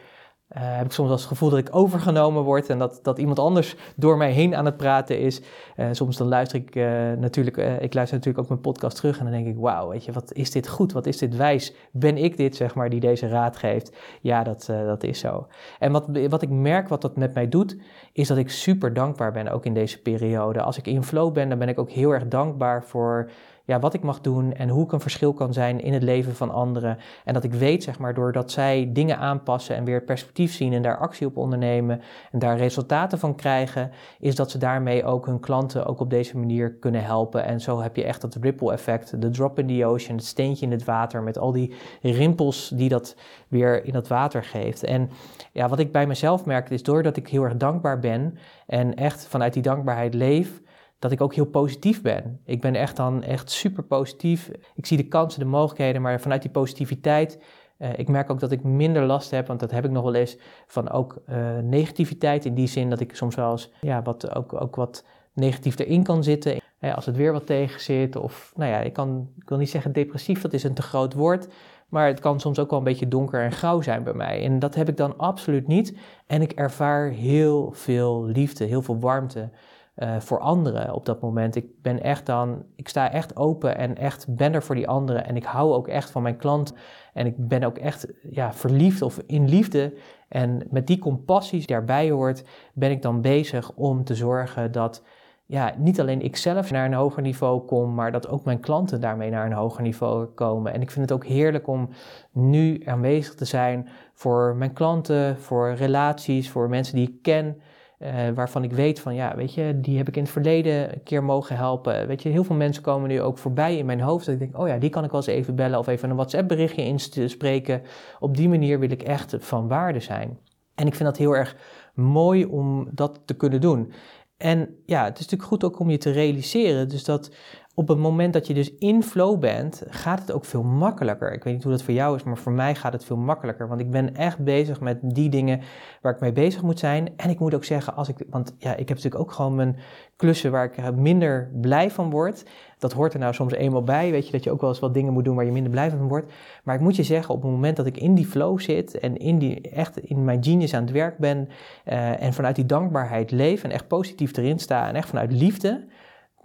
heb 0.48 0.84
ik 0.84 0.92
soms 0.92 1.08
wel 1.08 1.16
het 1.16 1.26
gevoel 1.26 1.50
dat 1.50 1.58
ik 1.58 1.74
overgenomen 1.74 2.42
word 2.42 2.70
en 2.70 2.78
dat, 2.78 2.98
dat 3.02 3.18
iemand 3.18 3.38
anders 3.38 3.76
door 3.96 4.16
mij 4.16 4.30
heen 4.30 4.56
aan 4.56 4.64
het 4.64 4.76
praten 4.76 5.18
is. 5.18 5.40
Uh, 5.76 5.86
soms 5.92 6.16
dan 6.16 6.28
luister 6.28 6.58
ik 6.58 6.74
uh, 6.74 7.12
natuurlijk, 7.12 7.56
ik 7.56 7.94
luister 7.94 8.16
natuurlijk 8.16 8.38
ook 8.38 8.48
mijn 8.48 8.60
podcast 8.60 8.96
terug 8.96 9.18
en 9.18 9.24
dan 9.24 9.32
denk 9.32 9.46
ik, 9.46 9.56
wauw, 9.56 9.88
weet 9.88 10.04
je, 10.04 10.12
wat 10.12 10.32
is 10.32 10.50
dit 10.50 10.68
goed, 10.68 10.92
wat 10.92 11.06
is 11.06 11.18
dit 11.18 11.36
wijs? 11.36 11.74
Ben 11.92 12.16
ik 12.16 12.36
dit, 12.36 12.56
zeg 12.56 12.74
maar, 12.74 12.90
die 12.90 13.00
deze 13.00 13.28
raad 13.28 13.56
geeft? 13.56 13.96
Ja, 14.20 14.42
dat, 14.42 14.66
dat 14.66 15.02
is 15.02 15.18
zo. 15.18 15.46
En 15.78 15.92
wat, 15.92 16.08
wat 16.28 16.42
ik 16.42 16.50
merk, 16.50 16.88
wat 16.88 17.02
dat 17.02 17.16
met 17.16 17.34
mij 17.34 17.48
doet, 17.48 17.76
is 18.12 18.28
dat 18.28 18.36
ik 18.36 18.50
super 18.50 18.92
dankbaar 18.92 19.32
ben, 19.32 19.48
ook 19.48 19.64
in 19.64 19.74
deze 19.74 20.02
periode. 20.02 20.62
Als 20.62 20.78
ik 20.78 20.86
in 20.86 21.04
flow 21.04 21.32
ben, 21.32 21.48
dan 21.48 21.58
ben 21.58 21.68
ik 21.68 21.78
ook 21.78 21.90
heel 21.90 22.10
erg 22.10 22.28
dankbaar 22.28 22.84
voor 22.84 23.30
ja, 23.66 23.78
wat 23.78 23.94
ik 23.94 24.02
mag 24.02 24.20
doen 24.20 24.52
en 24.52 24.68
hoe 24.68 24.84
ik 24.84 24.92
een 24.92 25.00
verschil 25.00 25.32
kan 25.32 25.52
zijn 25.52 25.80
in 25.80 25.92
het 25.92 26.02
leven 26.02 26.34
van 26.34 26.50
anderen. 26.50 26.98
En 27.24 27.34
dat 27.34 27.44
ik 27.44 27.52
weet, 27.52 27.82
zeg 27.82 27.98
maar, 27.98 28.14
doordat 28.14 28.50
zij 28.50 28.90
dingen 28.92 29.18
aanpassen 29.18 29.76
en 29.76 29.84
weer 29.84 29.94
het 29.94 30.04
perspectief 30.04 30.52
zien 30.52 30.72
en 30.72 30.82
daar 30.82 30.98
actie 30.98 31.26
op 31.26 31.36
ondernemen 31.36 32.00
en 32.32 32.38
daar 32.38 32.56
resultaten 32.56 33.18
van 33.18 33.34
krijgen, 33.34 33.90
is 34.20 34.34
dat 34.34 34.50
ze 34.50 34.58
daarmee 34.58 35.04
ook 35.04 35.26
hun 35.26 35.40
klanten 35.40 35.86
ook 35.86 36.00
op 36.00 36.10
deze 36.10 36.38
manier 36.38 36.74
kunnen 36.74 37.04
helpen. 37.04 37.44
En 37.44 37.60
zo 37.60 37.80
heb 37.80 37.96
je 37.96 38.04
echt 38.04 38.20
dat 38.20 38.34
ripple 38.40 38.72
effect, 38.72 39.20
de 39.20 39.30
drop 39.30 39.58
in 39.58 39.66
the 39.66 39.86
ocean, 39.86 40.16
het 40.16 40.26
steentje 40.26 40.66
in 40.66 40.72
het 40.72 40.84
water 40.84 41.22
met 41.22 41.38
al 41.38 41.52
die 41.52 41.74
rimpels 42.02 42.68
die 42.74 42.88
dat 42.88 43.16
weer 43.48 43.84
in 43.84 43.92
dat 43.92 44.08
water 44.08 44.44
geeft. 44.44 44.84
En 44.84 45.10
ja, 45.52 45.68
wat 45.68 45.78
ik 45.78 45.92
bij 45.92 46.06
mezelf 46.06 46.44
merk 46.44 46.70
is 46.70 46.82
doordat 46.82 47.16
ik 47.16 47.28
heel 47.28 47.42
erg 47.42 47.56
dankbaar 47.56 47.98
ben 47.98 48.38
en 48.66 48.94
echt 48.94 49.26
vanuit 49.26 49.52
die 49.52 49.62
dankbaarheid 49.62 50.14
leef, 50.14 50.60
dat 51.08 51.18
ik 51.18 51.24
ook 51.24 51.34
heel 51.34 51.46
positief 51.46 52.02
ben. 52.02 52.40
Ik 52.44 52.60
ben 52.60 52.74
echt 52.74 52.96
dan 52.96 53.22
echt 53.22 53.50
super 53.50 53.82
positief. 53.82 54.50
Ik 54.74 54.86
zie 54.86 54.96
de 54.96 55.08
kansen, 55.08 55.40
de 55.40 55.46
mogelijkheden, 55.46 56.02
maar 56.02 56.20
vanuit 56.20 56.42
die 56.42 56.50
positiviteit. 56.50 57.42
Uh, 57.78 57.98
ik 57.98 58.08
merk 58.08 58.30
ook 58.30 58.40
dat 58.40 58.50
ik 58.50 58.62
minder 58.62 59.02
last 59.02 59.30
heb, 59.30 59.46
want 59.46 59.60
dat 59.60 59.70
heb 59.70 59.84
ik 59.84 59.90
nog 59.90 60.02
wel 60.04 60.14
eens, 60.14 60.36
van 60.66 60.90
ook 60.90 61.22
uh, 61.28 61.58
negativiteit. 61.58 62.44
In 62.44 62.54
die 62.54 62.66
zin 62.66 62.90
dat 62.90 63.00
ik 63.00 63.16
soms 63.16 63.34
wel 63.34 63.50
eens 63.50 63.72
ja, 63.80 64.02
wat, 64.02 64.34
ook, 64.34 64.60
ook 64.60 64.76
wat 64.76 65.04
negatief 65.32 65.78
erin 65.78 66.02
kan 66.02 66.24
zitten. 66.24 66.60
als 66.80 67.06
het 67.06 67.16
weer 67.16 67.32
wat 67.32 67.46
tegen 67.46 67.80
zit. 67.80 68.16
Of 68.16 68.52
nou 68.56 68.70
ja, 68.70 68.78
ik, 68.78 68.92
kan, 68.92 69.30
ik 69.36 69.48
wil 69.48 69.58
niet 69.58 69.70
zeggen 69.70 69.92
depressief, 69.92 70.40
dat 70.40 70.52
is 70.52 70.64
een 70.64 70.74
te 70.74 70.82
groot 70.82 71.14
woord. 71.14 71.48
Maar 71.88 72.06
het 72.06 72.20
kan 72.20 72.40
soms 72.40 72.58
ook 72.58 72.70
wel 72.70 72.78
een 72.78 72.84
beetje 72.84 73.08
donker 73.08 73.42
en 73.42 73.52
grauw 73.52 73.80
zijn 73.80 74.02
bij 74.02 74.14
mij. 74.14 74.44
En 74.44 74.58
dat 74.58 74.74
heb 74.74 74.88
ik 74.88 74.96
dan 74.96 75.18
absoluut 75.18 75.66
niet. 75.66 75.96
En 76.26 76.42
ik 76.42 76.52
ervaar 76.52 77.08
heel 77.08 77.70
veel 77.72 78.24
liefde, 78.24 78.64
heel 78.64 78.82
veel 78.82 78.98
warmte 78.98 79.50
uh, 79.96 80.20
voor 80.20 80.40
anderen 80.40 80.94
op 80.94 81.06
dat 81.06 81.20
moment. 81.20 81.56
Ik 81.56 81.82
ben 81.82 82.02
echt 82.02 82.26
dan, 82.26 82.64
ik 82.74 82.88
sta 82.88 83.12
echt 83.12 83.36
open 83.36 83.76
en 83.76 83.96
echt 83.96 84.34
ben 84.36 84.52
er 84.52 84.62
voor 84.62 84.74
die 84.74 84.88
anderen. 84.88 85.26
En 85.26 85.36
ik 85.36 85.44
hou 85.44 85.72
ook 85.72 85.88
echt 85.88 86.10
van 86.10 86.22
mijn 86.22 86.36
klant. 86.36 86.74
En 87.12 87.26
ik 87.26 87.48
ben 87.48 87.64
ook 87.64 87.78
echt 87.78 88.06
ja, 88.30 88.52
verliefd 88.52 89.02
of 89.02 89.18
in 89.26 89.48
liefde. 89.48 89.94
En 90.28 90.66
met 90.70 90.86
die 90.86 90.98
compassie 90.98 91.58
die 91.58 91.66
daarbij 91.66 92.10
hoort, 92.10 92.44
ben 92.74 92.90
ik 92.90 93.02
dan 93.02 93.20
bezig 93.20 93.72
om 93.74 94.04
te 94.04 94.14
zorgen 94.14 94.72
dat 94.72 95.02
ja, 95.46 95.74
niet 95.78 96.00
alleen 96.00 96.22
ik 96.22 96.36
zelf 96.36 96.70
naar 96.70 96.84
een 96.84 96.92
hoger 96.92 97.22
niveau 97.22 97.60
kom, 97.60 97.94
maar 97.94 98.12
dat 98.12 98.28
ook 98.28 98.44
mijn 98.44 98.60
klanten 98.60 99.00
daarmee 99.00 99.30
naar 99.30 99.46
een 99.46 99.52
hoger 99.52 99.82
niveau 99.82 100.26
komen. 100.26 100.72
En 100.72 100.80
ik 100.80 100.90
vind 100.90 101.08
het 101.08 101.18
ook 101.18 101.26
heerlijk 101.26 101.66
om 101.66 101.88
nu 102.32 102.82
aanwezig 102.84 103.34
te 103.34 103.44
zijn 103.44 103.88
voor 104.14 104.56
mijn 104.56 104.72
klanten, 104.72 105.38
voor 105.38 105.74
relaties, 105.74 106.50
voor 106.50 106.68
mensen 106.68 106.96
die 106.96 107.08
ik 107.08 107.22
ken. 107.22 107.60
Uh, 107.98 108.28
waarvan 108.34 108.64
ik 108.64 108.72
weet 108.72 109.00
van, 109.00 109.14
ja, 109.14 109.36
weet 109.36 109.54
je, 109.54 109.80
die 109.80 109.96
heb 109.96 110.08
ik 110.08 110.16
in 110.16 110.22
het 110.22 110.32
verleden 110.32 110.92
een 110.92 111.02
keer 111.02 111.24
mogen 111.24 111.56
helpen. 111.56 112.06
Weet 112.06 112.22
je, 112.22 112.28
heel 112.28 112.44
veel 112.44 112.56
mensen 112.56 112.82
komen 112.82 113.08
nu 113.08 113.20
ook 113.20 113.38
voorbij 113.38 113.76
in 113.76 113.86
mijn 113.86 114.00
hoofd. 114.00 114.24
Dat 114.24 114.34
ik 114.34 114.40
denk, 114.40 114.58
oh 114.58 114.68
ja, 114.68 114.78
die 114.78 114.90
kan 114.90 115.04
ik 115.04 115.10
wel 115.10 115.20
eens 115.20 115.30
even 115.30 115.54
bellen 115.54 115.78
of 115.78 115.86
even 115.86 116.10
een 116.10 116.16
WhatsApp 116.16 116.48
berichtje 116.48 116.84
inspreken. 116.84 117.82
Op 118.18 118.36
die 118.36 118.48
manier 118.48 118.78
wil 118.78 118.90
ik 118.90 119.02
echt 119.02 119.36
van 119.38 119.68
waarde 119.68 120.00
zijn. 120.00 120.38
En 120.74 120.86
ik 120.86 120.94
vind 120.94 121.08
dat 121.08 121.18
heel 121.18 121.36
erg 121.36 121.56
mooi 121.94 122.44
om 122.44 122.88
dat 122.92 123.20
te 123.24 123.34
kunnen 123.34 123.60
doen. 123.60 123.92
En 124.36 124.76
ja, 124.86 125.04
het 125.04 125.18
is 125.18 125.22
natuurlijk 125.22 125.48
goed 125.48 125.64
ook 125.64 125.78
om 125.78 125.90
je 125.90 125.98
te 125.98 126.10
realiseren. 126.10 126.88
Dus 126.88 127.04
dat 127.04 127.30
op 127.78 127.88
het 127.88 127.98
moment 127.98 128.32
dat 128.32 128.46
je 128.46 128.54
dus 128.54 128.74
in 128.78 129.02
flow 129.02 129.38
bent, 129.38 129.82
gaat 129.88 130.20
het 130.20 130.32
ook 130.32 130.44
veel 130.44 130.62
makkelijker. 130.62 131.32
Ik 131.32 131.44
weet 131.44 131.54
niet 131.54 131.62
hoe 131.62 131.72
dat 131.72 131.82
voor 131.82 131.94
jou 131.94 132.16
is, 132.16 132.22
maar 132.22 132.36
voor 132.36 132.52
mij 132.52 132.74
gaat 132.74 132.92
het 132.92 133.04
veel 133.04 133.16
makkelijker. 133.16 133.68
Want 133.68 133.80
ik 133.80 133.90
ben 133.90 134.14
echt 134.14 134.38
bezig 134.38 134.80
met 134.80 134.98
die 135.02 135.28
dingen 135.28 135.60
waar 136.02 136.14
ik 136.14 136.20
mee 136.20 136.32
bezig 136.32 136.62
moet 136.62 136.78
zijn. 136.78 137.12
En 137.16 137.30
ik 137.30 137.38
moet 137.38 137.54
ook 137.54 137.64
zeggen, 137.64 137.94
als 137.96 138.08
ik, 138.08 138.16
want 138.30 138.54
ja, 138.58 138.70
ik 138.70 138.88
heb 138.88 138.96
natuurlijk 138.96 139.18
ook 139.18 139.32
gewoon 139.32 139.54
mijn 139.54 139.76
klussen 140.16 140.50
waar 140.50 140.64
ik 140.64 140.94
minder 140.94 141.50
blij 141.60 141.90
van 141.90 142.10
word. 142.10 142.44
Dat 142.78 142.92
hoort 142.92 143.12
er 143.12 143.18
nou 143.18 143.34
soms 143.34 143.52
eenmaal 143.52 143.82
bij, 143.82 144.10
weet 144.10 144.26
je, 144.26 144.32
dat 144.32 144.44
je 144.44 144.50
ook 144.50 144.60
wel 144.60 144.70
eens 144.70 144.78
wat 144.78 144.94
dingen 144.94 145.12
moet 145.12 145.24
doen 145.24 145.36
waar 145.36 145.44
je 145.44 145.52
minder 145.52 145.72
blij 145.72 145.90
van 145.90 146.08
wordt. 146.08 146.32
Maar 146.64 146.74
ik 146.74 146.80
moet 146.80 146.96
je 146.96 147.02
zeggen, 147.02 147.34
op 147.34 147.42
het 147.42 147.50
moment 147.50 147.76
dat 147.76 147.86
ik 147.86 147.96
in 147.96 148.14
die 148.14 148.26
flow 148.26 148.60
zit 148.60 148.98
en 148.98 149.16
in 149.16 149.38
die, 149.38 149.60
echt 149.60 149.98
in 149.98 150.24
mijn 150.24 150.44
genius 150.44 150.74
aan 150.74 150.82
het 150.82 150.92
werk 150.92 151.18
ben 151.18 151.48
uh, 151.84 152.22
en 152.22 152.32
vanuit 152.32 152.54
die 152.54 152.66
dankbaarheid 152.66 153.30
leef 153.30 153.64
en 153.64 153.70
echt 153.70 153.88
positief 153.88 154.36
erin 154.36 154.58
sta 154.58 154.88
en 154.88 154.94
echt 154.94 155.08
vanuit 155.08 155.32
liefde 155.32 155.84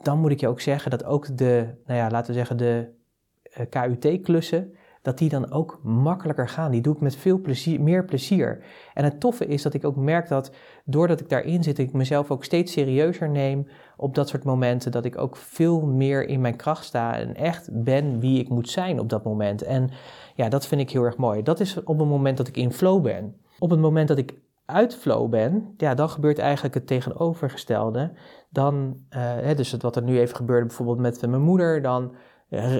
dan 0.01 0.20
moet 0.20 0.31
ik 0.31 0.39
je 0.39 0.48
ook 0.48 0.62
zeggen 0.62 0.91
dat 0.91 1.05
ook 1.05 1.38
de, 1.38 1.67
nou 1.86 2.00
ja, 2.00 2.10
laten 2.10 2.27
we 2.27 2.38
zeggen, 2.38 2.58
de 2.58 2.89
eh, 3.43 3.65
KUT-klussen, 3.70 4.75
dat 5.01 5.17
die 5.17 5.29
dan 5.29 5.51
ook 5.51 5.79
makkelijker 5.84 6.50
gaan. 6.50 6.72
Die 6.72 6.81
doe 6.81 6.93
ik 6.93 7.01
met 7.01 7.15
veel 7.15 7.39
plezier, 7.39 7.81
meer 7.81 8.05
plezier. 8.05 8.63
En 8.93 9.03
het 9.03 9.20
toffe 9.20 9.46
is 9.46 9.62
dat 9.62 9.74
ik 9.74 9.86
ook 9.86 9.96
merk 9.96 10.27
dat 10.27 10.51
doordat 10.86 11.20
ik 11.20 11.29
daarin 11.29 11.63
zit, 11.63 11.77
ik 11.77 11.93
mezelf 11.93 12.31
ook 12.31 12.43
steeds 12.43 12.72
serieuzer 12.72 13.29
neem 13.29 13.67
op 13.98 14.15
dat 14.15 14.29
soort 14.29 14.43
momenten. 14.43 14.91
Dat 14.91 15.05
ik 15.05 15.17
ook 15.17 15.36
veel 15.36 15.81
meer 15.81 16.27
in 16.27 16.41
mijn 16.41 16.55
kracht 16.55 16.86
sta 16.86 17.15
en 17.17 17.36
echt 17.36 17.70
ben 17.84 18.20
wie 18.20 18.39
ik 18.39 18.50
moet 18.50 18.70
zijn 18.70 19.00
op 19.00 19.10
dat 19.10 19.24
moment. 19.24 19.62
En 19.62 19.89
ja, 20.36 20.50
dat 20.50 20.67
vind 20.67 20.81
ik 20.81 20.89
heel 20.89 21.03
erg 21.03 21.17
mooi. 21.17 21.43
Dat 21.43 21.60
is 21.60 21.84
op 21.84 22.00
het 22.00 22.08
moment 22.08 22.38
dat 22.38 22.48
ik 22.48 22.58
in 22.58 22.74
flow 22.74 23.01
ben. 23.01 23.36
Op 23.60 23.70
het 23.70 23.79
moment 23.79 24.08
dat 24.08 24.17
ik 24.17 24.34
uit 24.65 24.96
flow 24.96 25.29
ben, 25.29 25.74
ja, 25.77 25.93
dan 25.93 26.10
gebeurt 26.10 26.39
eigenlijk 26.39 26.75
het 26.75 26.88
tegenovergestelde. 26.88 28.12
Dan, 28.53 28.98
uh, 29.10 29.20
hè, 29.20 29.55
dus 29.55 29.75
wat 29.77 29.96
er 29.96 30.03
nu 30.03 30.20
even 30.20 30.36
gebeurde 30.36 30.65
bijvoorbeeld 30.65 31.00
met 31.00 31.27
mijn 31.27 31.41
moeder, 31.41 31.81
dan 31.81 32.15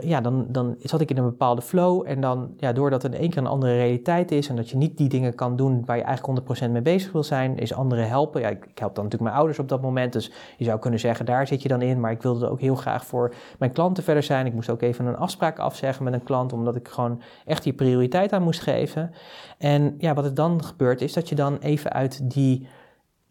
ja, 0.02 0.22
dan, 0.22 0.46
dan 0.50 0.76
zat 0.80 1.02
ik 1.02 1.10
in 1.10 1.18
een 1.18 1.24
bepaalde 1.24 1.62
flow. 1.62 2.04
En 2.08 2.22
dan, 2.22 2.54
ja, 2.58 2.74
doordat 2.74 3.02
het 3.04 3.14
in 3.14 3.20
één 3.20 3.30
keer 3.30 3.38
een 3.38 3.48
andere 3.48 3.74
realiteit 3.74 4.32
is 4.32 4.50
en 4.50 4.56
dat 4.56 4.70
je 4.70 4.78
niet 4.78 4.98
die 4.98 5.10
dingen 5.10 5.36
kan 5.36 5.56
doen 5.56 5.86
waar 5.86 5.98
je 5.98 6.04
eigenlijk 6.04 6.68
100% 6.68 6.72
mee 6.72 6.82
bezig 6.82 7.12
wil 7.12 7.24
zijn, 7.24 7.58
is 7.58 7.74
anderen 7.74 8.08
helpen. 8.08 8.42
Ja, 8.42 8.48
ik, 8.48 8.66
ik, 8.66 8.80
help 8.80 8.96
dan 8.96 9.04
natuurlijk 9.04 9.22
mijn 9.22 9.36
ouders 9.36 9.60
op 9.60 9.70
dat 9.70 9.82
moment. 9.82 10.14
Dus 10.14 10.32
je 10.58 10.66
zou 10.66 10.80
kunnen 10.80 11.00
zeggen, 11.00 11.26
daar 11.26 11.48
zit 11.48 11.62
je 11.62 11.68
dan 11.68 11.82
in. 11.82 12.00
Maar 12.00 12.12
ik 12.12 12.22
wilde 12.22 12.50
ook 12.50 12.60
heel 12.60 12.76
graag 12.76 13.06
voor 13.06 13.34
mijn 13.60 13.72
klanten 13.72 14.04
verder 14.04 14.24
zijn. 14.24 14.46
Ik 14.46 14.54
moest 14.54 14.70
ook 14.70 14.82
even 14.82 15.06
een 15.06 15.18
afspraak 15.18 15.60
afzeggen 15.60 16.04
met 16.04 16.14
een 16.14 16.24
klant, 16.24 16.54
omdat 16.54 16.76
ik 16.76 16.88
gewoon 16.88 17.22
echt 17.46 17.64
die 17.64 17.74
prioriteit 17.74 18.34
aan 18.34 18.44
moest 18.44 18.62
geven. 18.62 19.12
En 19.58 19.96
ja, 19.98 20.14
wat 20.14 20.26
er 20.26 20.34
dan 20.34 20.64
gebeurt, 20.64 21.02
is 21.02 21.14
dat 21.14 21.30
je 21.30 21.36
dan 21.36 21.58
even 21.58 21.92
uit 21.92 22.32
die 22.32 22.68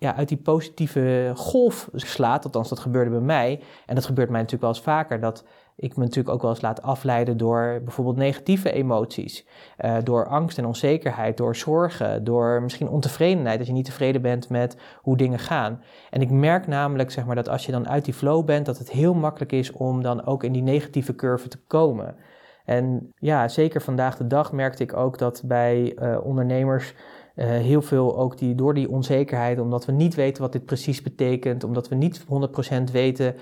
ja, 0.00 0.16
uit 0.16 0.28
die 0.28 0.36
positieve 0.36 1.32
golf 1.34 1.88
slaat. 1.94 2.44
Althans, 2.44 2.68
dat 2.68 2.78
gebeurde 2.78 3.10
bij 3.10 3.20
mij. 3.20 3.60
En 3.86 3.94
dat 3.94 4.06
gebeurt 4.06 4.30
mij 4.30 4.40
natuurlijk 4.40 4.62
wel 4.62 4.74
eens 4.74 4.82
vaker. 4.84 5.20
Dat 5.20 5.44
ik 5.76 5.96
me 5.96 6.02
natuurlijk 6.02 6.34
ook 6.34 6.42
wel 6.42 6.50
eens 6.50 6.60
laat 6.60 6.82
afleiden 6.82 7.36
door 7.36 7.80
bijvoorbeeld 7.84 8.16
negatieve 8.16 8.72
emoties. 8.72 9.46
Uh, 9.78 9.96
door 10.02 10.26
angst 10.26 10.58
en 10.58 10.66
onzekerheid, 10.66 11.36
door 11.36 11.56
zorgen, 11.56 12.24
door 12.24 12.62
misschien 12.62 12.88
ontevredenheid. 12.88 13.58
Dat 13.58 13.66
je 13.66 13.72
niet 13.72 13.84
tevreden 13.84 14.22
bent 14.22 14.48
met 14.48 14.76
hoe 15.02 15.16
dingen 15.16 15.38
gaan. 15.38 15.82
En 16.10 16.20
ik 16.20 16.30
merk 16.30 16.66
namelijk 16.66 17.10
zeg 17.10 17.26
maar, 17.26 17.36
dat 17.36 17.48
als 17.48 17.66
je 17.66 17.72
dan 17.72 17.88
uit 17.88 18.04
die 18.04 18.14
flow 18.14 18.44
bent, 18.44 18.66
dat 18.66 18.78
het 18.78 18.90
heel 18.90 19.14
makkelijk 19.14 19.52
is 19.52 19.72
om 19.72 20.02
dan 20.02 20.26
ook 20.26 20.44
in 20.44 20.52
die 20.52 20.62
negatieve 20.62 21.14
curve 21.14 21.48
te 21.48 21.58
komen. 21.66 22.16
En 22.64 23.12
ja, 23.14 23.48
zeker 23.48 23.82
vandaag 23.82 24.16
de 24.16 24.26
dag 24.26 24.52
merkte 24.52 24.82
ik 24.82 24.96
ook 24.96 25.18
dat 25.18 25.42
bij 25.44 25.96
uh, 25.98 26.18
ondernemers. 26.24 26.94
Uh, 27.36 27.46
heel 27.46 27.82
veel 27.82 28.18
ook 28.18 28.38
die, 28.38 28.54
door 28.54 28.74
die 28.74 28.90
onzekerheid, 28.90 29.60
omdat 29.60 29.86
we 29.86 29.92
niet 29.92 30.14
weten 30.14 30.42
wat 30.42 30.52
dit 30.52 30.64
precies 30.64 31.02
betekent, 31.02 31.64
omdat 31.64 31.88
we 31.88 31.94
niet 31.94 32.24
100% 32.24 32.92
weten 32.92 33.34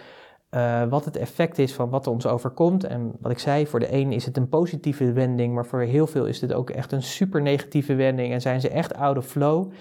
uh, 0.51 0.83
wat 0.89 1.05
het 1.05 1.17
effect 1.17 1.59
is 1.59 1.75
van 1.75 1.91
wat 1.91 2.07
ons 2.07 2.27
overkomt. 2.27 2.85
En 2.85 3.13
wat 3.21 3.33
ik 3.33 3.39
zei, 3.39 3.67
voor 3.67 3.81
de 3.81 3.93
een 3.93 4.13
is 4.13 4.25
het 4.25 4.37
een 4.37 4.49
positieve 4.49 5.13
wending, 5.13 5.55
maar 5.55 5.67
voor 5.67 5.81
heel 5.81 6.07
veel 6.07 6.27
is 6.27 6.39
dit 6.39 6.53
ook 6.53 6.71
echt 6.71 6.93
een 6.93 7.03
super 7.03 7.43
negatieve 7.43 7.95
wending 7.95 8.33
en 8.33 8.41
zijn 8.41 8.61
ze 8.61 8.69
echt 8.69 8.95
out 8.95 9.17
of 9.17 9.27
flow. 9.27 9.73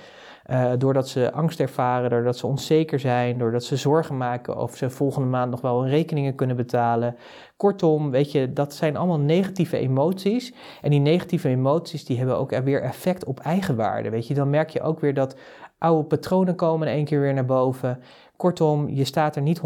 Uh, 0.51 0.72
doordat 0.77 1.10
ze 1.10 1.32
angst 1.32 1.60
ervaren, 1.60 2.10
doordat 2.10 2.38
ze 2.38 2.48
onzeker 2.48 3.00
zijn, 3.00 3.38
doordat 3.38 3.63
ze 3.63 3.75
zorgen 3.75 4.18
maken 4.18 4.58
of 4.58 4.75
ze 4.75 4.89
volgende 4.89 5.27
maand 5.27 5.51
nog 5.51 5.62
wel 5.62 5.82
hun 5.82 5.89
rekeningen 5.89 6.36
kunnen 6.36 6.56
betalen. 6.56 7.16
Kortom, 7.58 8.12
weet 8.12 8.32
je, 8.32 8.54
dat 8.54 8.74
zijn 8.74 8.98
allemaal 8.98 9.20
negatieve 9.20 9.77
emoties. 9.77 10.54
En 10.82 10.89
die 10.89 11.00
negatieve 11.00 11.50
emoties 11.50 12.06
die 12.06 12.18
hebben 12.18 12.38
ook 12.38 12.60
weer 12.60 12.82
effect 12.82 13.25
op 13.25 13.39
eigenwaarde. 13.39 14.10
Weet 14.10 14.27
je, 14.27 14.34
dan 14.34 14.50
merk 14.50 14.70
je 14.70 14.82
ook 14.82 15.00
weer 15.00 15.13
dat 15.13 15.36
oude 15.77 16.08
patronen 16.08 16.56
komen 16.56 16.88
in 16.88 16.94
één 16.94 17.06
keer 17.06 17.20
weer 17.20 17.34
naar 17.34 17.46
boven. 17.46 18.00
Kortom, 18.36 18.89
je 18.89 19.04
staat 19.04 19.36
er 19.36 19.42
niet 19.42 19.62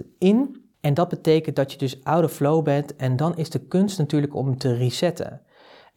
100% 0.00 0.04
in. 0.18 0.64
En 0.80 0.94
dat 0.94 1.08
betekent 1.08 1.56
dat 1.56 1.72
je 1.72 1.78
dus 1.78 2.04
out 2.04 2.24
of 2.24 2.32
flow 2.32 2.64
bent. 2.64 2.96
En 2.96 3.16
dan 3.16 3.36
is 3.36 3.50
de 3.50 3.58
kunst 3.58 3.98
natuurlijk 3.98 4.34
om 4.34 4.58
te 4.58 4.74
resetten. 4.74 5.40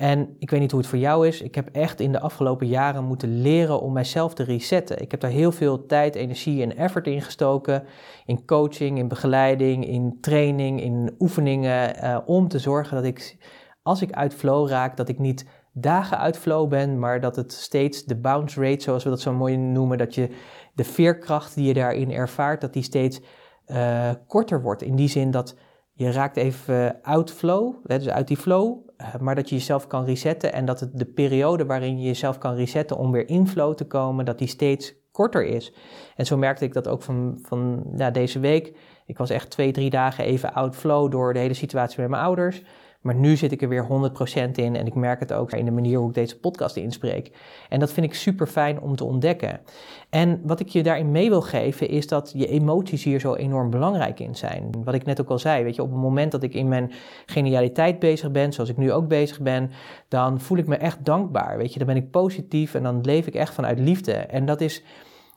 En 0.03 0.35
ik 0.39 0.49
weet 0.49 0.59
niet 0.59 0.71
hoe 0.71 0.79
het 0.79 0.89
voor 0.89 0.99
jou 0.99 1.27
is. 1.27 1.41
Ik 1.41 1.55
heb 1.55 1.69
echt 1.71 1.99
in 1.99 2.11
de 2.11 2.19
afgelopen 2.19 2.67
jaren 2.67 3.03
moeten 3.03 3.41
leren 3.41 3.81
om 3.81 3.93
mijzelf 3.93 4.33
te 4.33 4.43
resetten. 4.43 5.01
Ik 5.01 5.11
heb 5.11 5.19
daar 5.19 5.31
heel 5.31 5.51
veel 5.51 5.85
tijd, 5.85 6.15
energie 6.15 6.61
en 6.61 6.77
effort 6.77 7.07
in 7.07 7.21
gestoken. 7.21 7.83
In 8.25 8.45
coaching, 8.45 8.97
in 8.97 9.07
begeleiding, 9.07 9.87
in 9.87 10.17
training, 10.21 10.81
in 10.81 11.15
oefeningen. 11.19 12.03
Uh, 12.03 12.17
om 12.25 12.47
te 12.47 12.59
zorgen 12.59 12.95
dat 12.95 13.05
ik, 13.05 13.37
als 13.83 14.01
ik 14.01 14.11
uit 14.11 14.33
flow 14.33 14.69
raak, 14.69 14.97
dat 14.97 15.09
ik 15.09 15.19
niet 15.19 15.45
dagen 15.73 16.17
uit 16.17 16.37
flow 16.37 16.69
ben, 16.69 16.99
maar 16.99 17.21
dat 17.21 17.35
het 17.35 17.53
steeds 17.53 18.03
de 18.03 18.15
bounce 18.15 18.61
rate, 18.61 18.83
zoals 18.83 19.03
we 19.03 19.09
dat 19.09 19.21
zo 19.21 19.33
mooi 19.33 19.57
noemen, 19.57 19.97
dat 19.97 20.15
je 20.15 20.29
de 20.73 20.83
veerkracht 20.83 21.55
die 21.55 21.67
je 21.67 21.73
daarin 21.73 22.11
ervaart, 22.11 22.61
dat 22.61 22.73
die 22.73 22.83
steeds 22.83 23.21
uh, 23.67 24.09
korter 24.27 24.61
wordt. 24.61 24.81
In 24.81 24.95
die 24.95 25.09
zin 25.09 25.31
dat 25.31 25.55
je 25.93 26.11
raakt 26.11 26.37
even 26.37 27.01
out 27.01 27.31
flow, 27.31 27.75
dus 27.83 28.09
uit 28.09 28.27
die 28.27 28.37
flow, 28.37 28.77
uh, 28.97 29.15
maar 29.15 29.35
dat 29.35 29.49
je 29.49 29.55
jezelf 29.55 29.87
kan 29.87 30.05
resetten 30.05 30.53
en 30.53 30.65
dat 30.65 30.79
het 30.79 30.99
de 30.99 31.05
periode 31.05 31.65
waarin 31.65 31.99
je 31.99 32.05
jezelf 32.05 32.37
kan 32.37 32.55
resetten 32.55 32.97
om 32.97 33.11
weer 33.11 33.29
in 33.29 33.47
flow 33.47 33.73
te 33.73 33.85
komen, 33.85 34.25
dat 34.25 34.37
die 34.37 34.47
steeds 34.47 34.95
korter 35.11 35.45
is. 35.45 35.73
En 36.15 36.25
zo 36.25 36.37
merkte 36.37 36.65
ik 36.65 36.73
dat 36.73 36.87
ook 36.87 37.01
van, 37.01 37.39
van 37.41 37.83
ja, 37.95 38.11
deze 38.11 38.39
week. 38.39 38.77
Ik 39.05 39.17
was 39.17 39.29
echt 39.29 39.49
twee, 39.49 39.71
drie 39.71 39.89
dagen 39.89 40.23
even 40.23 40.53
out 40.53 40.75
flow 40.75 41.11
door 41.11 41.33
de 41.33 41.39
hele 41.39 41.53
situatie 41.53 42.01
met 42.01 42.09
mijn 42.09 42.23
ouders. 42.23 42.63
Maar 43.03 43.15
nu 43.15 43.35
zit 43.35 43.51
ik 43.51 43.61
er 43.61 43.69
weer 43.69 43.87
100% 44.47 44.51
in 44.51 44.75
en 44.75 44.85
ik 44.85 44.95
merk 44.95 45.19
het 45.19 45.33
ook 45.33 45.51
in 45.51 45.65
de 45.65 45.71
manier 45.71 45.97
hoe 45.97 46.07
ik 46.07 46.13
deze 46.13 46.39
podcast 46.39 46.75
inspreek. 46.75 47.31
En 47.69 47.79
dat 47.79 47.91
vind 47.93 48.05
ik 48.05 48.13
super 48.13 48.47
fijn 48.47 48.81
om 48.81 48.95
te 48.95 49.03
ontdekken. 49.03 49.59
En 50.09 50.41
wat 50.43 50.59
ik 50.59 50.67
je 50.67 50.83
daarin 50.83 51.11
mee 51.11 51.29
wil 51.29 51.41
geven 51.41 51.89
is 51.89 52.07
dat 52.07 52.31
je 52.35 52.47
emoties 52.47 53.03
hier 53.03 53.19
zo 53.19 53.35
enorm 53.35 53.69
belangrijk 53.69 54.19
in 54.19 54.35
zijn. 54.35 54.69
Wat 54.83 54.93
ik 54.93 55.05
net 55.05 55.21
ook 55.21 55.29
al 55.29 55.39
zei, 55.39 55.63
weet 55.63 55.75
je, 55.75 55.81
op 55.81 55.91
het 55.91 55.99
moment 55.99 56.31
dat 56.31 56.43
ik 56.43 56.53
in 56.53 56.67
mijn 56.67 56.91
genialiteit 57.25 57.99
bezig 57.99 58.31
ben, 58.31 58.53
zoals 58.53 58.69
ik 58.69 58.77
nu 58.77 58.91
ook 58.91 59.07
bezig 59.07 59.41
ben, 59.41 59.71
dan 60.07 60.41
voel 60.41 60.57
ik 60.57 60.67
me 60.67 60.75
echt 60.75 61.05
dankbaar. 61.05 61.57
Weet 61.57 61.73
je, 61.73 61.79
dan 61.79 61.87
ben 61.87 61.97
ik 61.97 62.11
positief 62.11 62.73
en 62.73 62.83
dan 62.83 63.01
leef 63.01 63.27
ik 63.27 63.35
echt 63.35 63.53
vanuit 63.53 63.79
liefde. 63.79 64.13
En 64.13 64.45
dat 64.45 64.61
is 64.61 64.83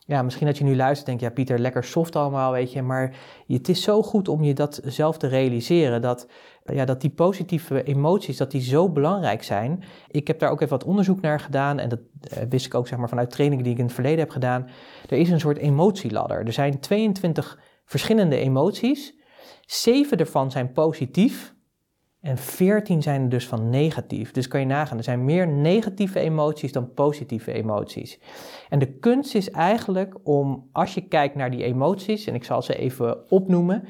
ja, 0.07 0.21
misschien 0.21 0.47
dat 0.47 0.57
je 0.57 0.63
nu 0.63 0.75
luistert 0.75 1.07
en 1.07 1.17
denkt, 1.17 1.21
ja 1.21 1.41
Pieter, 1.41 1.59
lekker 1.59 1.83
soft 1.83 2.15
allemaal, 2.15 2.51
weet 2.51 2.71
je. 2.71 2.81
Maar 2.81 3.15
het 3.47 3.69
is 3.69 3.81
zo 3.81 4.03
goed 4.03 4.27
om 4.27 4.43
je 4.43 4.53
dat 4.53 4.81
zelf 4.83 5.17
te 5.17 5.27
realiseren, 5.27 6.01
dat, 6.01 6.27
ja, 6.65 6.85
dat 6.85 7.01
die 7.01 7.09
positieve 7.09 7.83
emoties, 7.83 8.37
dat 8.37 8.51
die 8.51 8.61
zo 8.61 8.89
belangrijk 8.89 9.43
zijn. 9.43 9.83
Ik 10.07 10.27
heb 10.27 10.39
daar 10.39 10.51
ook 10.51 10.61
even 10.61 10.77
wat 10.77 10.87
onderzoek 10.87 11.21
naar 11.21 11.39
gedaan 11.39 11.79
en 11.79 11.89
dat 11.89 11.99
eh, 12.21 12.43
wist 12.49 12.65
ik 12.65 12.73
ook 12.73 12.87
zeg 12.87 12.99
maar, 12.99 13.09
vanuit 13.09 13.29
trainingen 13.29 13.63
die 13.63 13.73
ik 13.73 13.79
in 13.79 13.85
het 13.85 13.93
verleden 13.93 14.19
heb 14.19 14.29
gedaan. 14.29 14.69
Er 15.09 15.17
is 15.17 15.29
een 15.29 15.39
soort 15.39 15.57
emotieladder. 15.57 16.45
Er 16.45 16.53
zijn 16.53 16.79
22 16.79 17.59
verschillende 17.85 18.37
emoties. 18.37 19.15
Zeven 19.65 20.17
ervan 20.17 20.51
zijn 20.51 20.71
positief 20.71 21.55
en 22.21 22.37
14 22.37 23.01
zijn 23.01 23.21
er 23.21 23.29
dus 23.29 23.47
van 23.47 23.69
negatief. 23.69 24.31
Dus 24.31 24.47
kan 24.47 24.59
je 24.59 24.65
nagaan, 24.65 24.97
er 24.97 25.03
zijn 25.03 25.25
meer 25.25 25.47
negatieve 25.47 26.19
emoties 26.19 26.71
dan 26.71 26.93
positieve 26.93 27.51
emoties. 27.51 28.19
En 28.69 28.79
de 28.79 28.97
kunst 28.97 29.35
is 29.35 29.51
eigenlijk 29.51 30.15
om, 30.23 30.69
als 30.71 30.93
je 30.93 31.01
kijkt 31.01 31.35
naar 31.35 31.51
die 31.51 31.63
emoties, 31.63 32.25
en 32.25 32.35
ik 32.35 32.43
zal 32.43 32.61
ze 32.61 32.77
even 32.77 33.31
opnoemen. 33.31 33.83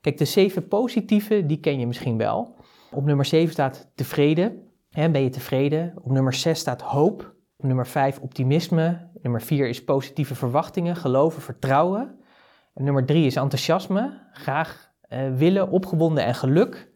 Kijk, 0.00 0.18
de 0.18 0.24
zeven 0.24 0.68
positieve, 0.68 1.46
die 1.46 1.60
ken 1.60 1.78
je 1.78 1.86
misschien 1.86 2.16
wel. 2.16 2.56
Op 2.90 3.04
nummer 3.04 3.24
7 3.24 3.52
staat 3.52 3.90
tevreden. 3.94 4.62
Hè, 4.90 5.10
ben 5.10 5.22
je 5.22 5.28
tevreden? 5.28 5.94
Op 6.02 6.10
nummer 6.10 6.32
6 6.32 6.58
staat 6.58 6.82
hoop. 6.82 7.34
Op 7.56 7.64
nummer 7.64 7.86
5 7.86 8.18
optimisme. 8.18 9.10
Nummer 9.22 9.42
4 9.42 9.68
is 9.68 9.84
positieve 9.84 10.34
verwachtingen, 10.34 10.96
geloven, 10.96 11.42
vertrouwen. 11.42 12.18
En 12.74 12.84
nummer 12.84 13.04
3 13.04 13.26
is 13.26 13.36
enthousiasme, 13.36 14.20
graag 14.32 14.92
uh, 15.08 15.34
willen, 15.34 15.70
opgewonden 15.70 16.24
en 16.24 16.34
geluk. 16.34 16.91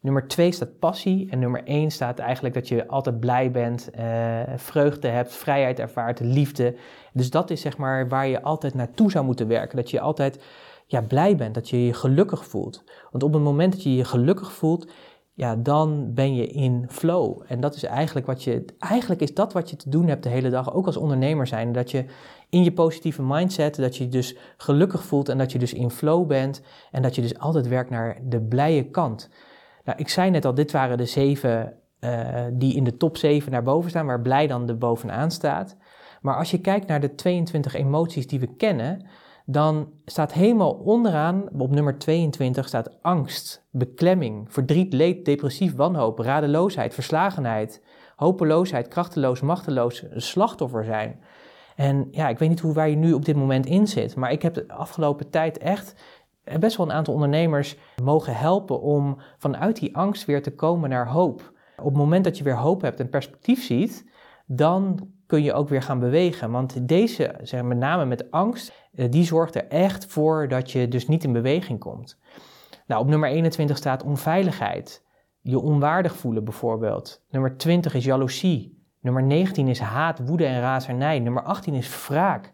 Nummer 0.00 0.28
twee 0.28 0.52
staat 0.52 0.78
passie 0.78 1.30
en 1.30 1.38
nummer 1.38 1.64
één 1.64 1.90
staat 1.90 2.18
eigenlijk 2.18 2.54
dat 2.54 2.68
je 2.68 2.88
altijd 2.88 3.20
blij 3.20 3.50
bent, 3.50 3.90
uh, 3.98 4.40
vreugde 4.56 5.08
hebt, 5.08 5.34
vrijheid 5.34 5.78
ervaart, 5.78 6.20
liefde. 6.20 6.76
Dus 7.12 7.30
dat 7.30 7.50
is 7.50 7.60
zeg 7.60 7.76
maar 7.76 8.08
waar 8.08 8.26
je 8.26 8.42
altijd 8.42 8.74
naartoe 8.74 9.10
zou 9.10 9.24
moeten 9.24 9.48
werken. 9.48 9.76
Dat 9.76 9.90
je 9.90 10.00
altijd 10.00 10.44
ja, 10.86 11.02
blij 11.02 11.36
bent, 11.36 11.54
dat 11.54 11.68
je 11.68 11.86
je 11.86 11.94
gelukkig 11.94 12.46
voelt. 12.46 12.84
Want 13.10 13.22
op 13.22 13.32
het 13.32 13.42
moment 13.42 13.72
dat 13.72 13.82
je 13.82 13.94
je 13.94 14.04
gelukkig 14.04 14.52
voelt, 14.52 14.90
ja, 15.34 15.56
dan 15.56 16.14
ben 16.14 16.34
je 16.34 16.46
in 16.46 16.86
flow. 16.88 17.42
En 17.46 17.60
dat 17.60 17.74
is 17.74 17.84
eigenlijk 17.84 18.26
wat 18.26 18.44
je, 18.44 18.64
eigenlijk 18.78 19.20
is 19.20 19.34
dat 19.34 19.52
wat 19.52 19.70
je 19.70 19.76
te 19.76 19.90
doen 19.90 20.08
hebt 20.08 20.22
de 20.22 20.28
hele 20.28 20.50
dag, 20.50 20.74
ook 20.74 20.86
als 20.86 20.96
ondernemer 20.96 21.46
zijn. 21.46 21.72
Dat 21.72 21.90
je 21.90 22.04
in 22.48 22.64
je 22.64 22.72
positieve 22.72 23.22
mindset, 23.22 23.76
dat 23.76 23.96
je 23.96 24.04
je 24.04 24.10
dus 24.10 24.36
gelukkig 24.56 25.04
voelt 25.04 25.28
en 25.28 25.38
dat 25.38 25.52
je 25.52 25.58
dus 25.58 25.72
in 25.72 25.90
flow 25.90 26.26
bent 26.26 26.62
en 26.90 27.02
dat 27.02 27.14
je 27.14 27.22
dus 27.22 27.38
altijd 27.38 27.68
werkt 27.68 27.90
naar 27.90 28.18
de 28.22 28.40
blije 28.40 28.84
kant. 28.84 29.28
Nou, 29.90 30.02
ik 30.02 30.08
zei 30.08 30.30
net 30.30 30.44
al, 30.44 30.54
dit 30.54 30.70
waren 30.70 30.96
de 30.96 31.04
zeven 31.04 31.72
uh, 32.00 32.44
die 32.52 32.76
in 32.76 32.84
de 32.84 32.96
top 32.96 33.16
7 33.16 33.52
naar 33.52 33.62
boven 33.62 33.90
staan, 33.90 34.06
waar 34.06 34.20
blij 34.20 34.46
dan 34.46 34.66
de 34.66 34.74
bovenaan 34.74 35.30
staat. 35.30 35.76
Maar 36.20 36.36
als 36.36 36.50
je 36.50 36.60
kijkt 36.60 36.86
naar 36.86 37.00
de 37.00 37.14
22 37.14 37.74
emoties 37.74 38.26
die 38.26 38.40
we 38.40 38.56
kennen, 38.56 39.06
dan 39.46 39.92
staat 40.04 40.32
helemaal 40.32 40.72
onderaan, 40.72 41.48
op 41.58 41.70
nummer 41.70 41.98
22, 41.98 42.68
staat 42.68 43.02
angst, 43.02 43.66
beklemming, 43.70 44.52
verdriet, 44.52 44.92
leed, 44.92 45.24
depressief, 45.24 45.74
wanhoop, 45.74 46.18
radeloosheid, 46.18 46.94
verslagenheid, 46.94 47.82
hopeloosheid, 48.16 48.88
krachteloos, 48.88 49.40
machteloos, 49.40 50.04
slachtoffer 50.14 50.84
zijn. 50.84 51.20
En 51.76 52.08
ja, 52.10 52.28
ik 52.28 52.38
weet 52.38 52.48
niet 52.48 52.60
hoe 52.60 52.74
waar 52.74 52.88
je 52.88 52.96
nu 52.96 53.12
op 53.12 53.24
dit 53.24 53.36
moment 53.36 53.66
in 53.66 53.86
zit, 53.86 54.16
maar 54.16 54.32
ik 54.32 54.42
heb 54.42 54.54
de 54.54 54.68
afgelopen 54.68 55.30
tijd 55.30 55.58
echt 55.58 55.94
best 56.58 56.76
wel 56.76 56.86
een 56.86 56.92
aantal 56.92 57.14
ondernemers 57.14 57.76
mogen 58.02 58.36
helpen 58.36 58.80
om 58.80 59.18
vanuit 59.38 59.76
die 59.80 59.96
angst 59.96 60.24
weer 60.24 60.42
te 60.42 60.54
komen 60.54 60.90
naar 60.90 61.08
hoop. 61.08 61.52
Op 61.76 61.84
het 61.84 61.96
moment 61.96 62.24
dat 62.24 62.38
je 62.38 62.44
weer 62.44 62.56
hoop 62.56 62.80
hebt 62.80 63.00
en 63.00 63.08
perspectief 63.08 63.64
ziet, 63.64 64.10
dan 64.46 65.08
kun 65.26 65.42
je 65.42 65.52
ook 65.52 65.68
weer 65.68 65.82
gaan 65.82 65.98
bewegen. 65.98 66.50
Want 66.50 66.88
deze, 66.88 67.34
zeg, 67.42 67.62
met 67.62 67.78
name 67.78 68.04
met 68.04 68.30
angst, 68.30 68.72
eh, 68.94 69.10
die 69.10 69.24
zorgt 69.24 69.54
er 69.54 69.68
echt 69.68 70.06
voor 70.06 70.48
dat 70.48 70.70
je 70.70 70.88
dus 70.88 71.08
niet 71.08 71.24
in 71.24 71.32
beweging 71.32 71.78
komt. 71.78 72.18
Nou, 72.86 73.02
op 73.02 73.08
nummer 73.08 73.28
21 73.28 73.76
staat 73.76 74.02
onveiligheid. 74.02 75.04
Je 75.40 75.58
onwaardig 75.58 76.16
voelen 76.16 76.44
bijvoorbeeld. 76.44 77.24
Nummer 77.30 77.56
20 77.56 77.94
is 77.94 78.04
jaloezie. 78.04 78.78
Nummer 79.00 79.22
19 79.22 79.68
is 79.68 79.80
haat, 79.80 80.26
woede 80.26 80.46
en 80.46 80.60
razernij. 80.60 81.18
Nummer 81.18 81.42
18 81.42 81.74
is 81.74 82.06
wraak. 82.06 82.52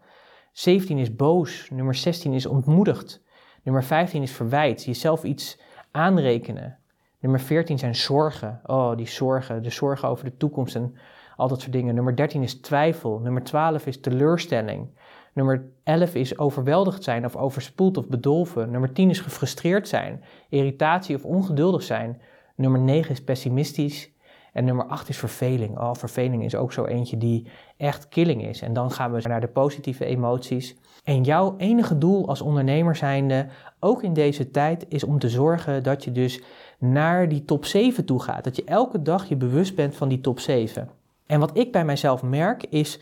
17 0.53 0.99
is 0.99 1.17
boos. 1.17 1.69
Nummer 1.71 1.95
16 1.95 2.33
is 2.33 2.47
ontmoedigd. 2.47 3.25
Nummer 3.67 3.85
15 3.85 4.23
is 4.23 4.33
verwijt, 4.33 4.85
jezelf 4.85 5.25
iets 5.25 5.59
aanrekenen. 5.91 6.79
Nummer 7.21 7.41
14 7.41 7.79
zijn 7.79 7.95
zorgen. 7.95 8.61
Oh, 8.67 8.97
die 8.97 9.09
zorgen. 9.09 9.63
De 9.63 9.71
zorgen 9.71 10.09
over 10.09 10.25
de 10.25 10.37
toekomst 10.37 10.75
en 10.75 10.95
al 11.37 11.49
dat 11.49 11.61
soort 11.61 11.73
dingen. 11.73 11.95
Nummer 11.95 12.17
13 12.17 12.43
is 12.43 12.61
twijfel. 12.61 13.19
Nummer 13.19 13.43
12 13.43 13.87
is 13.87 14.01
teleurstelling. 14.01 14.89
Nummer 15.33 15.65
11 15.85 16.15
is 16.15 16.39
overweldigd 16.39 17.05
zijn 17.05 17.25
of 17.25 17.37
overspoeld 17.37 17.97
of 17.97 18.09
bedolven. 18.09 18.71
Nummer 18.71 18.93
10 18.93 19.11
is 19.11 19.21
gefrustreerd 19.21 19.89
zijn, 19.89 20.25
irritatie 20.49 21.17
of 21.17 21.25
ongeduldig 21.25 21.83
zijn. 21.83 22.21
Nummer 22.57 22.81
9 22.81 23.11
is 23.11 23.25
pessimistisch. 23.25 24.11
En 24.53 24.65
nummer 24.65 24.87
8 24.87 25.09
is 25.09 25.19
verveling. 25.19 25.79
Oh, 25.79 25.95
verveling 25.95 26.45
is 26.45 26.55
ook 26.55 26.73
zo 26.73 26.85
eentje 26.85 27.17
die 27.17 27.51
echt 27.77 28.09
killing 28.09 28.45
is. 28.47 28.63
En 28.63 28.73
dan 28.73 28.91
gaan 28.91 29.13
we 29.13 29.29
naar 29.29 29.41
de 29.41 29.49
positieve 29.49 30.05
emoties. 30.05 30.77
En 31.07 31.23
jouw 31.23 31.55
enige 31.57 31.99
doel 31.99 32.29
als 32.29 32.41
ondernemer 32.41 32.97
zijnde, 32.97 33.47
ook 33.81 34.03
in 34.03 34.13
deze 34.13 34.51
tijd, 34.51 34.87
is 34.89 35.05
om 35.05 35.19
te 35.19 35.29
zorgen 35.29 35.83
dat 35.83 36.05
je 36.05 36.13
dus 36.13 36.43
naar 36.79 37.29
die 37.29 37.45
top 37.45 37.65
7 37.65 38.05
toe 38.05 38.23
gaat. 38.23 38.45
Dat 38.45 38.57
je 38.57 38.65
elke 38.65 39.03
dag 39.03 39.29
je 39.29 39.37
bewust 39.37 39.75
bent 39.75 39.95
van 39.97 40.09
die 40.09 40.21
top 40.21 40.41
7. 40.41 40.89
En 41.27 41.41
wat 41.41 41.59
ik 41.59 41.73
bij 41.73 41.85
mijzelf 41.85 42.23
merk 42.23 42.65
is, 42.65 43.01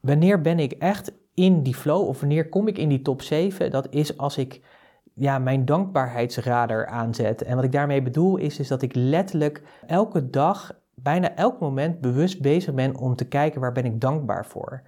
wanneer 0.00 0.40
ben 0.40 0.58
ik 0.58 0.72
echt 0.72 1.12
in 1.34 1.62
die 1.62 1.74
flow 1.74 2.08
of 2.08 2.20
wanneer 2.20 2.48
kom 2.48 2.68
ik 2.68 2.78
in 2.78 2.88
die 2.88 3.02
top 3.02 3.22
7? 3.22 3.70
Dat 3.70 3.86
is 3.90 4.18
als 4.18 4.38
ik 4.38 4.60
ja, 5.14 5.38
mijn 5.38 5.64
dankbaarheidsradar 5.64 6.86
aanzet. 6.86 7.42
En 7.42 7.54
wat 7.54 7.64
ik 7.64 7.72
daarmee 7.72 8.02
bedoel 8.02 8.36
is, 8.36 8.58
is 8.58 8.68
dat 8.68 8.82
ik 8.82 8.94
letterlijk 8.94 9.62
elke 9.86 10.30
dag, 10.30 10.72
bijna 10.94 11.34
elk 11.34 11.60
moment 11.60 12.00
bewust 12.00 12.40
bezig 12.40 12.74
ben 12.74 12.96
om 12.96 13.16
te 13.16 13.28
kijken 13.28 13.60
waar 13.60 13.72
ben 13.72 13.84
ik 13.84 14.00
dankbaar 14.00 14.46
voor. 14.46 14.82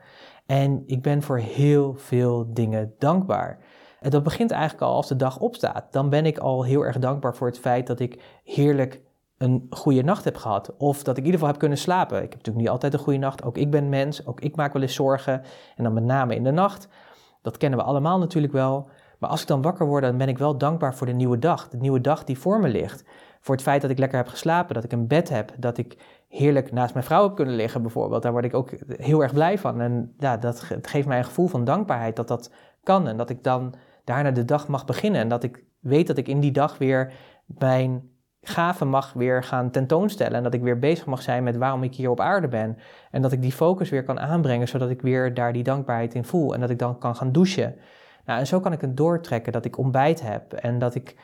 En 0.46 0.82
ik 0.86 1.02
ben 1.02 1.22
voor 1.22 1.38
heel 1.38 1.94
veel 1.94 2.52
dingen 2.52 2.94
dankbaar. 2.98 3.58
En 4.00 4.10
dat 4.10 4.22
begint 4.22 4.50
eigenlijk 4.50 4.82
al 4.82 4.94
als 4.94 5.08
de 5.08 5.16
dag 5.16 5.38
opstaat. 5.38 5.92
Dan 5.92 6.08
ben 6.08 6.26
ik 6.26 6.38
al 6.38 6.64
heel 6.64 6.84
erg 6.84 6.98
dankbaar 6.98 7.36
voor 7.36 7.46
het 7.46 7.58
feit 7.58 7.86
dat 7.86 8.00
ik 8.00 8.40
heerlijk 8.44 9.00
een 9.38 9.66
goede 9.70 10.02
nacht 10.02 10.24
heb 10.24 10.36
gehad. 10.36 10.76
Of 10.76 11.02
dat 11.02 11.16
ik 11.16 11.16
in 11.16 11.24
ieder 11.24 11.32
geval 11.32 11.48
heb 11.48 11.58
kunnen 11.58 11.78
slapen. 11.78 12.16
Ik 12.16 12.22
heb 12.22 12.32
natuurlijk 12.32 12.58
niet 12.58 12.68
altijd 12.68 12.92
een 12.92 12.98
goede 12.98 13.18
nacht. 13.18 13.44
Ook 13.44 13.56
ik 13.56 13.70
ben 13.70 13.88
mens. 13.88 14.26
Ook 14.26 14.40
ik 14.40 14.56
maak 14.56 14.72
wel 14.72 14.82
eens 14.82 14.94
zorgen. 14.94 15.42
En 15.76 15.84
dan 15.84 15.92
met 15.92 16.04
name 16.04 16.34
in 16.34 16.44
de 16.44 16.50
nacht. 16.50 16.88
Dat 17.42 17.56
kennen 17.56 17.78
we 17.78 17.84
allemaal 17.84 18.18
natuurlijk 18.18 18.52
wel. 18.52 18.88
Maar 19.18 19.30
als 19.30 19.40
ik 19.40 19.46
dan 19.46 19.62
wakker 19.62 19.86
word, 19.86 20.02
dan 20.02 20.16
ben 20.16 20.28
ik 20.28 20.38
wel 20.38 20.58
dankbaar 20.58 20.94
voor 20.94 21.06
de 21.06 21.12
nieuwe 21.12 21.38
dag. 21.38 21.68
De 21.68 21.76
nieuwe 21.76 22.00
dag 22.00 22.24
die 22.24 22.38
voor 22.38 22.60
me 22.60 22.68
ligt. 22.68 23.04
Voor 23.46 23.54
het 23.54 23.64
feit 23.64 23.80
dat 23.80 23.90
ik 23.90 23.98
lekker 23.98 24.18
heb 24.18 24.28
geslapen. 24.28 24.74
Dat 24.74 24.84
ik 24.84 24.92
een 24.92 25.06
bed 25.06 25.28
heb. 25.28 25.52
Dat 25.58 25.78
ik 25.78 25.96
heerlijk 26.28 26.72
naast 26.72 26.92
mijn 26.94 27.04
vrouw 27.06 27.22
heb 27.22 27.36
kunnen 27.36 27.54
liggen 27.54 27.82
bijvoorbeeld. 27.82 28.22
Daar 28.22 28.32
word 28.32 28.44
ik 28.44 28.54
ook 28.54 28.70
heel 28.88 29.22
erg 29.22 29.32
blij 29.32 29.58
van. 29.58 29.80
En 29.80 30.14
ja, 30.18 30.36
dat 30.36 30.70
geeft 30.82 31.06
mij 31.06 31.18
een 31.18 31.24
gevoel 31.24 31.46
van 31.46 31.64
dankbaarheid 31.64 32.16
dat 32.16 32.28
dat 32.28 32.52
kan. 32.82 33.08
En 33.08 33.16
dat 33.16 33.30
ik 33.30 33.42
dan 33.44 33.74
daarna 34.04 34.30
de 34.30 34.44
dag 34.44 34.68
mag 34.68 34.84
beginnen. 34.84 35.20
En 35.20 35.28
dat 35.28 35.42
ik 35.42 35.64
weet 35.80 36.06
dat 36.06 36.16
ik 36.16 36.28
in 36.28 36.40
die 36.40 36.52
dag 36.52 36.78
weer 36.78 37.12
mijn 37.44 38.10
gaven 38.40 38.88
mag 38.88 39.12
weer 39.12 39.42
gaan 39.42 39.70
tentoonstellen. 39.70 40.36
En 40.36 40.42
dat 40.42 40.54
ik 40.54 40.62
weer 40.62 40.78
bezig 40.78 41.06
mag 41.06 41.22
zijn 41.22 41.42
met 41.42 41.56
waarom 41.56 41.82
ik 41.82 41.94
hier 41.94 42.10
op 42.10 42.20
aarde 42.20 42.48
ben. 42.48 42.78
En 43.10 43.22
dat 43.22 43.32
ik 43.32 43.42
die 43.42 43.52
focus 43.52 43.90
weer 43.90 44.04
kan 44.04 44.20
aanbrengen, 44.20 44.68
zodat 44.68 44.90
ik 44.90 45.02
weer 45.02 45.34
daar 45.34 45.52
die 45.52 45.62
dankbaarheid 45.62 46.14
in 46.14 46.24
voel. 46.24 46.54
En 46.54 46.60
dat 46.60 46.70
ik 46.70 46.78
dan 46.78 46.98
kan 46.98 47.16
gaan 47.16 47.32
douchen. 47.32 47.76
Nou, 48.24 48.38
en 48.38 48.46
zo 48.46 48.60
kan 48.60 48.72
ik 48.72 48.80
het 48.80 48.96
doortrekken 48.96 49.52
dat 49.52 49.64
ik 49.64 49.78
ontbijt 49.78 50.22
heb. 50.22 50.52
En 50.52 50.78
dat 50.78 50.94
ik, 50.94 51.16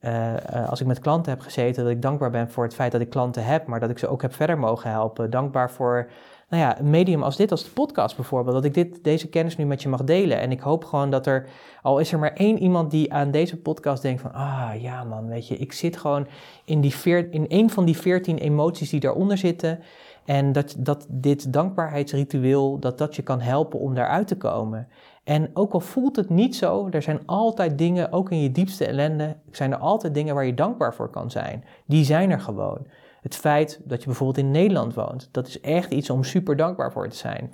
uh, 0.00 0.68
als 0.68 0.80
ik 0.80 0.86
met 0.86 0.98
klanten 0.98 1.32
heb 1.32 1.40
gezeten, 1.40 1.82
dat 1.82 1.92
ik 1.92 2.02
dankbaar 2.02 2.30
ben 2.30 2.50
voor 2.50 2.64
het 2.64 2.74
feit 2.74 2.92
dat 2.92 3.00
ik 3.00 3.10
klanten 3.10 3.44
heb. 3.44 3.66
Maar 3.66 3.80
dat 3.80 3.90
ik 3.90 3.98
ze 3.98 4.08
ook 4.08 4.22
heb 4.22 4.34
verder 4.34 4.58
mogen 4.58 4.90
helpen. 4.90 5.30
Dankbaar 5.30 5.70
voor 5.70 6.10
nou 6.50 6.62
ja, 6.62 6.78
een 6.78 6.90
medium 6.90 7.22
als 7.22 7.36
dit, 7.36 7.50
als 7.50 7.64
de 7.64 7.70
podcast 7.70 8.16
bijvoorbeeld, 8.16 8.54
dat 8.54 8.64
ik 8.64 8.74
dit, 8.74 9.04
deze 9.04 9.28
kennis 9.28 9.56
nu 9.56 9.64
met 9.64 9.82
je 9.82 9.88
mag 9.88 10.04
delen. 10.04 10.40
En 10.40 10.50
ik 10.50 10.60
hoop 10.60 10.84
gewoon 10.84 11.10
dat 11.10 11.26
er, 11.26 11.46
al 11.82 11.98
is 11.98 12.12
er 12.12 12.18
maar 12.18 12.32
één 12.32 12.58
iemand 12.58 12.90
die 12.90 13.12
aan 13.12 13.30
deze 13.30 13.56
podcast 13.56 14.02
denkt 14.02 14.20
van, 14.20 14.32
ah 14.32 14.70
ja 14.78 15.04
man, 15.04 15.28
weet 15.28 15.48
je, 15.48 15.56
ik 15.56 15.72
zit 15.72 15.96
gewoon 15.96 16.26
in, 16.64 16.80
die 16.80 16.94
in 17.30 17.44
een 17.48 17.70
van 17.70 17.84
die 17.84 17.96
veertien 17.96 18.38
emoties 18.38 18.90
die 18.90 19.00
daaronder 19.00 19.38
zitten. 19.38 19.80
En 20.24 20.52
dat, 20.52 20.74
dat 20.78 21.06
dit 21.08 21.52
dankbaarheidsritueel, 21.52 22.78
dat 22.78 22.98
dat 22.98 23.16
je 23.16 23.22
kan 23.22 23.40
helpen 23.40 23.78
om 23.78 23.94
daaruit 23.94 24.26
te 24.26 24.36
komen. 24.36 24.88
En 25.30 25.50
ook 25.54 25.72
al 25.72 25.80
voelt 25.80 26.16
het 26.16 26.30
niet 26.30 26.56
zo, 26.56 26.88
er 26.90 27.02
zijn 27.02 27.26
altijd 27.26 27.78
dingen, 27.78 28.12
ook 28.12 28.30
in 28.30 28.42
je 28.42 28.52
diepste 28.52 28.86
ellende, 28.86 29.36
zijn 29.50 29.72
er 29.72 29.78
altijd 29.78 30.14
dingen 30.14 30.34
waar 30.34 30.44
je 30.44 30.54
dankbaar 30.54 30.94
voor 30.94 31.10
kan 31.10 31.30
zijn. 31.30 31.64
Die 31.86 32.04
zijn 32.04 32.30
er 32.30 32.40
gewoon. 32.40 32.86
Het 33.20 33.36
feit 33.36 33.80
dat 33.84 34.00
je 34.00 34.06
bijvoorbeeld 34.06 34.38
in 34.38 34.50
Nederland 34.50 34.94
woont, 34.94 35.28
dat 35.30 35.46
is 35.46 35.60
echt 35.60 35.90
iets 35.90 36.10
om 36.10 36.24
super 36.24 36.56
dankbaar 36.56 36.92
voor 36.92 37.08
te 37.08 37.16
zijn. 37.16 37.52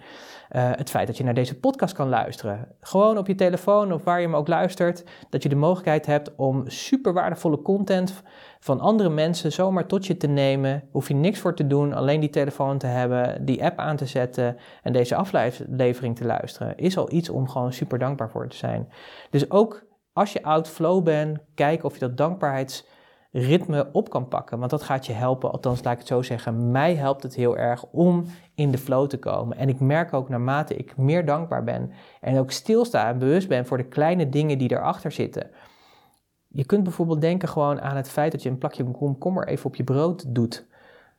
Uh, 0.57 0.71
het 0.73 0.91
feit 0.91 1.07
dat 1.07 1.17
je 1.17 1.25
naar 1.25 1.35
deze 1.35 1.59
podcast 1.59 1.95
kan 1.95 2.09
luisteren. 2.09 2.69
Gewoon 2.81 3.19
op 3.19 3.27
je 3.27 3.35
telefoon 3.35 3.93
of 3.93 4.05
waar 4.05 4.21
je 4.21 4.27
hem 4.27 4.37
ook 4.37 4.49
luistert, 4.49 5.05
dat 5.31 5.43
je 5.43 5.49
de 5.49 5.55
mogelijkheid 5.55 6.07
hebt 6.07 6.35
om 6.37 6.63
super 6.67 7.13
waardevolle 7.13 7.63
content 7.63 8.23
van 8.61 8.81
andere 8.81 9.09
mensen 9.09 9.53
zomaar 9.53 9.87
tot 9.87 10.07
je 10.07 10.17
te 10.17 10.27
nemen. 10.27 10.83
Hoef 10.91 11.09
je 11.09 11.15
niks 11.15 11.39
voor 11.39 11.55
te 11.55 11.67
doen, 11.67 11.93
alleen 11.93 12.21
die 12.21 12.31
telefoon 12.31 12.79
te 12.79 12.87
hebben, 12.87 13.45
die 13.45 13.65
app 13.65 13.79
aan 13.79 13.97
te 13.97 14.07
zetten 14.07 14.57
en 14.83 14.93
deze 14.93 15.15
aflevering 15.15 16.17
te 16.17 16.25
luisteren. 16.25 16.77
Is 16.77 16.99
al 16.99 17.13
iets 17.13 17.29
om 17.29 17.49
gewoon 17.49 17.73
super 17.73 17.99
dankbaar 17.99 18.31
voor 18.31 18.49
te 18.49 18.57
zijn. 18.57 18.89
Dus 19.31 19.51
ook 19.51 19.87
als 20.13 20.33
je 20.33 20.43
out 20.43 20.69
flow 20.69 21.05
bent, 21.05 21.39
kijk 21.55 21.85
of 21.85 21.93
je 21.93 22.01
dat 22.01 22.17
dankbaarheids 22.17 22.87
ritme 23.33 23.89
op 23.93 24.11
kan 24.11 24.29
pakken. 24.29 24.59
Want 24.59 24.71
dat 24.71 24.83
gaat 24.83 25.07
je 25.07 25.13
helpen, 25.13 25.53
althans 25.53 25.83
laat 25.83 25.93
ik 25.93 25.99
het 25.99 26.09
zo 26.09 26.23
zeggen. 26.23 26.71
Mij 26.71 26.95
helpt 26.95 27.23
het 27.23 27.35
heel 27.35 27.57
erg 27.57 27.85
om 27.85 28.25
in 28.55 28.71
de 28.71 28.79
flow 28.79 29.07
te 29.09 29.19
komen. 29.19 29.57
En 29.57 29.69
ik 29.69 29.81
merk 29.81 30.13
ook 30.13 30.29
naarmate 30.29 30.77
ik 30.77 30.97
meer 30.97 31.25
dankbaar 31.25 31.65
ben 31.65 31.91
en 32.21 32.39
ook 32.39 32.51
stilsta 32.51 33.09
en 33.09 33.19
bewust 33.19 33.49
ben 33.49 33.67
voor 33.67 33.77
de 33.77 33.89
kleine 33.89 34.29
dingen 34.29 34.59
die 34.59 34.71
erachter 34.71 35.13
zitten. 35.13 35.51
Je 36.49 36.65
kunt 36.65 36.83
bijvoorbeeld 36.83 37.21
denken 37.21 37.49
gewoon 37.49 37.81
aan 37.81 37.97
het 37.97 38.09
feit 38.09 38.33
dat 38.33 38.43
je 38.43 38.49
een 38.49 38.59
plakje 38.59 38.91
komkommer 38.91 39.49
even 39.49 39.67
op 39.67 39.77
je 39.77 39.85
brood 39.85 40.35
doet. 40.35 40.67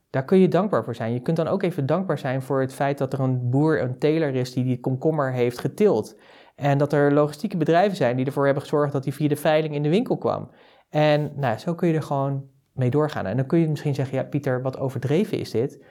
Daar 0.10 0.26
kun 0.26 0.40
je 0.40 0.48
dankbaar 0.48 0.84
voor 0.84 0.96
zijn. 0.96 1.14
Je 1.14 1.20
kunt 1.20 1.38
dan 1.38 1.48
ook 1.48 1.64
even 1.64 1.86
dankbaar 1.86 2.18
zijn 2.18 2.42
voor 2.42 2.62
het 2.62 2.74
feit 2.74 2.98
dat 2.98 3.14
er 3.14 3.20
een 3.20 3.50
boer, 3.50 3.82
een 3.82 3.98
teler 3.98 4.36
is 4.36 4.54
die 4.54 4.64
die 4.64 4.80
komkommer 4.80 5.32
heeft 5.32 5.60
getild. 5.60 6.16
En 6.56 6.78
dat 6.78 6.94
er 6.94 7.14
logistieke 7.14 7.58
bedrijven 7.58 7.98
zijn 7.98 8.16
die 8.16 8.26
ervoor 8.26 8.46
hebben 8.46 8.64
gezorgd 8.64 8.94
dat 8.94 9.04
hij 9.04 9.14
via 9.14 9.28
de 9.28 9.36
veiling 9.36 9.76
in 9.76 9.84
de 9.84 9.90
winkel 9.90 10.18
kwam. 10.18 10.50
En 10.90 11.32
nou, 11.36 11.58
zo 11.58 11.76
kun 11.76 11.88
je 11.88 11.94
er 11.94 12.04
gewoon 12.04 12.50
mee 12.74 12.90
doorgaan. 12.90 13.26
En 13.26 13.38
dan 13.38 13.46
kun 13.46 13.60
je 13.60 13.70
misschien 13.70 13.96
zeggen, 13.96 14.18
ja 14.18 14.24
Pieter, 14.24 14.62
wat 14.62 14.80
overdreven 14.80 15.40
is 15.40 15.52
dit. 15.52 15.84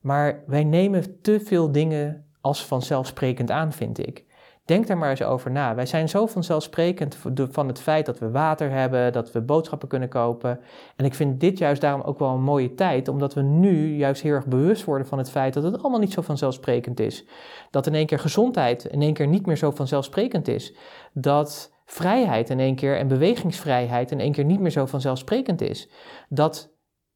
Maar 0.00 0.42
wij 0.46 0.64
nemen 0.64 1.20
te 1.20 1.40
veel 1.40 1.72
dingen 1.72 2.26
als 2.40 2.66
vanzelfsprekend 2.66 3.50
aan, 3.50 3.72
vind 3.72 4.06
ik. 4.06 4.26
Denk 4.64 4.86
daar 4.86 4.98
maar 4.98 5.10
eens 5.10 5.22
over 5.22 5.50
na. 5.50 5.74
Wij 5.74 5.86
zijn 5.86 6.08
zo 6.08 6.26
vanzelfsprekend 6.26 7.16
van 7.50 7.68
het 7.68 7.80
feit 7.80 8.06
dat 8.06 8.18
we 8.18 8.30
water 8.30 8.70
hebben, 8.70 9.12
dat 9.12 9.32
we 9.32 9.40
boodschappen 9.40 9.88
kunnen 9.88 10.08
kopen. 10.08 10.60
En 10.96 11.04
ik 11.04 11.14
vind 11.14 11.40
dit 11.40 11.58
juist 11.58 11.80
daarom 11.80 12.00
ook 12.00 12.18
wel 12.18 12.28
een 12.28 12.42
mooie 12.42 12.74
tijd, 12.74 13.08
omdat 13.08 13.34
we 13.34 13.42
nu 13.42 13.96
juist 13.96 14.22
heel 14.22 14.32
erg 14.32 14.46
bewust 14.46 14.84
worden 14.84 15.06
van 15.06 15.18
het 15.18 15.30
feit 15.30 15.54
dat 15.54 15.62
het 15.62 15.78
allemaal 15.80 16.00
niet 16.00 16.12
zo 16.12 16.22
vanzelfsprekend 16.22 17.00
is. 17.00 17.26
Dat 17.70 17.86
in 17.86 17.94
één 17.94 18.06
keer 18.06 18.18
gezondheid 18.18 18.84
in 18.84 19.02
één 19.02 19.12
keer 19.12 19.26
niet 19.26 19.46
meer 19.46 19.56
zo 19.56 19.70
vanzelfsprekend 19.70 20.48
is. 20.48 20.74
Dat 21.12 21.72
vrijheid 21.90 22.50
in 22.50 22.60
één 22.60 22.74
keer 22.74 22.98
en 22.98 23.08
bewegingsvrijheid 23.08 24.10
in 24.10 24.20
één 24.20 24.32
keer 24.32 24.44
niet 24.44 24.60
meer 24.60 24.70
zo 24.70 24.86
vanzelfsprekend 24.86 25.60
is. 25.60 25.88
Dat 26.28 26.70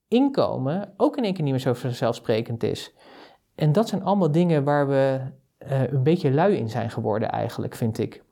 inkomen 0.09 0.95
ook 0.97 1.17
in 1.17 1.25
één 1.25 1.35
keer 1.35 1.43
niet 1.43 1.53
meer 1.53 1.63
zo 1.63 1.73
vanzelfsprekend 1.73 2.63
is. 2.63 2.95
En 3.55 3.73
dat 3.73 3.89
zijn 3.89 4.05
allemaal 4.05 4.33
dingen 4.33 4.65
waar 4.65 4.89
we 4.89 5.21
uh, 5.59 5.83
een 5.93 6.03
beetje 6.03 6.33
lui 6.33 6.57
in 6.57 6.69
zijn 6.69 6.91
geworden 6.91 7.31
eigenlijk, 7.31 7.75
vind 7.75 7.99
ik. 7.99 8.23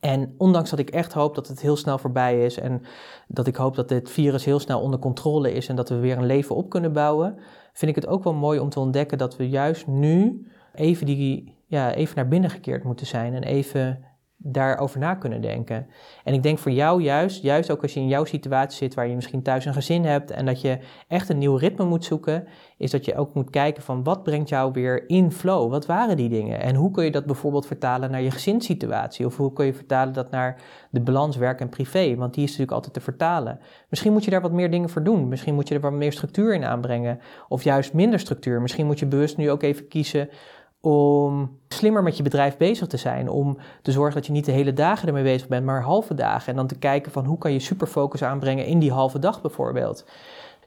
En 0.00 0.34
ondanks 0.38 0.70
dat 0.70 0.78
ik 0.78 0.90
echt 0.90 1.12
hoop 1.12 1.34
dat 1.34 1.48
het 1.48 1.60
heel 1.60 1.76
snel 1.76 1.98
voorbij 1.98 2.44
is 2.44 2.58
en 2.58 2.82
dat 3.28 3.46
ik 3.46 3.56
hoop 3.56 3.74
dat 3.74 3.88
dit 3.88 4.10
virus 4.10 4.44
heel 4.44 4.58
snel 4.58 4.80
onder 4.80 4.98
controle 4.98 5.52
is 5.52 5.68
en 5.68 5.76
dat 5.76 5.88
we 5.88 5.96
weer 5.96 6.16
een 6.16 6.26
leven 6.26 6.56
op 6.56 6.70
kunnen 6.70 6.92
bouwen, 6.92 7.38
vind 7.72 7.96
ik 7.96 8.02
het 8.02 8.06
ook 8.06 8.24
wel 8.24 8.34
mooi 8.34 8.58
om 8.58 8.68
te 8.68 8.80
ontdekken 8.80 9.18
dat 9.18 9.36
we 9.36 9.48
juist 9.48 9.86
nu 9.86 10.46
even, 10.74 11.06
die, 11.06 11.56
ja, 11.66 11.94
even 11.94 12.16
naar 12.16 12.28
binnen 12.28 12.50
gekeerd 12.50 12.84
moeten 12.84 13.06
zijn 13.06 13.34
en 13.34 13.42
even 13.42 14.04
daarover 14.42 14.98
na 14.98 15.14
kunnen 15.14 15.40
denken. 15.40 15.86
En 16.24 16.34
ik 16.34 16.42
denk 16.42 16.58
voor 16.58 16.72
jou 16.72 17.02
juist, 17.02 17.42
juist 17.42 17.70
ook 17.70 17.82
als 17.82 17.94
je 17.94 18.00
in 18.00 18.08
jouw 18.08 18.24
situatie 18.24 18.76
zit 18.76 18.94
waar 18.94 19.06
je 19.06 19.14
misschien 19.14 19.42
thuis 19.42 19.64
een 19.64 19.74
gezin 19.74 20.04
hebt 20.04 20.30
en 20.30 20.46
dat 20.46 20.60
je 20.60 20.78
echt 21.08 21.28
een 21.28 21.38
nieuw 21.38 21.56
ritme 21.56 21.84
moet 21.84 22.04
zoeken, 22.04 22.46
is 22.76 22.90
dat 22.90 23.04
je 23.04 23.16
ook 23.16 23.34
moet 23.34 23.50
kijken 23.50 23.82
van 23.82 24.02
wat 24.02 24.22
brengt 24.22 24.48
jou 24.48 24.72
weer 24.72 25.08
in 25.08 25.32
flow? 25.32 25.70
Wat 25.70 25.86
waren 25.86 26.16
die 26.16 26.28
dingen? 26.28 26.60
En 26.60 26.74
hoe 26.74 26.90
kun 26.90 27.04
je 27.04 27.10
dat 27.10 27.26
bijvoorbeeld 27.26 27.66
vertalen 27.66 28.10
naar 28.10 28.22
je 28.22 28.30
gezinssituatie? 28.30 29.26
Of 29.26 29.36
hoe 29.36 29.52
kun 29.52 29.66
je 29.66 29.74
vertalen 29.74 30.12
dat 30.12 30.30
naar 30.30 30.60
de 30.90 31.00
balans 31.00 31.36
werk 31.36 31.60
en 31.60 31.68
privé? 31.68 32.16
Want 32.16 32.34
die 32.34 32.42
is 32.42 32.50
natuurlijk 32.50 32.76
altijd 32.76 32.94
te 32.94 33.00
vertalen. 33.00 33.60
Misschien 33.88 34.12
moet 34.12 34.24
je 34.24 34.30
daar 34.30 34.40
wat 34.40 34.52
meer 34.52 34.70
dingen 34.70 34.88
voor 34.88 35.02
doen. 35.02 35.28
Misschien 35.28 35.54
moet 35.54 35.68
je 35.68 35.74
er 35.74 35.80
wat 35.80 35.92
meer 35.92 36.12
structuur 36.12 36.54
in 36.54 36.64
aanbrengen. 36.64 37.20
Of 37.48 37.62
juist 37.62 37.92
minder 37.92 38.18
structuur. 38.18 38.60
Misschien 38.60 38.86
moet 38.86 38.98
je 38.98 39.06
bewust 39.06 39.36
nu 39.36 39.50
ook 39.50 39.62
even 39.62 39.88
kiezen 39.88 40.28
om 40.82 41.58
slimmer 41.68 42.02
met 42.02 42.16
je 42.16 42.22
bedrijf 42.22 42.56
bezig 42.56 42.86
te 42.86 42.96
zijn. 42.96 43.28
Om 43.28 43.58
te 43.82 43.92
zorgen 43.92 44.14
dat 44.14 44.26
je 44.26 44.32
niet 44.32 44.44
de 44.44 44.52
hele 44.52 44.72
dagen 44.72 45.08
ermee 45.08 45.22
bezig 45.22 45.48
bent, 45.48 45.64
maar 45.64 45.82
halve 45.82 46.14
dagen. 46.14 46.48
En 46.48 46.56
dan 46.56 46.66
te 46.66 46.78
kijken 46.78 47.12
van 47.12 47.24
hoe 47.24 47.38
kan 47.38 47.52
je 47.52 47.58
superfocus 47.58 48.22
aanbrengen 48.22 48.66
in 48.66 48.78
die 48.78 48.92
halve 48.92 49.18
dag 49.18 49.40
bijvoorbeeld. 49.40 50.06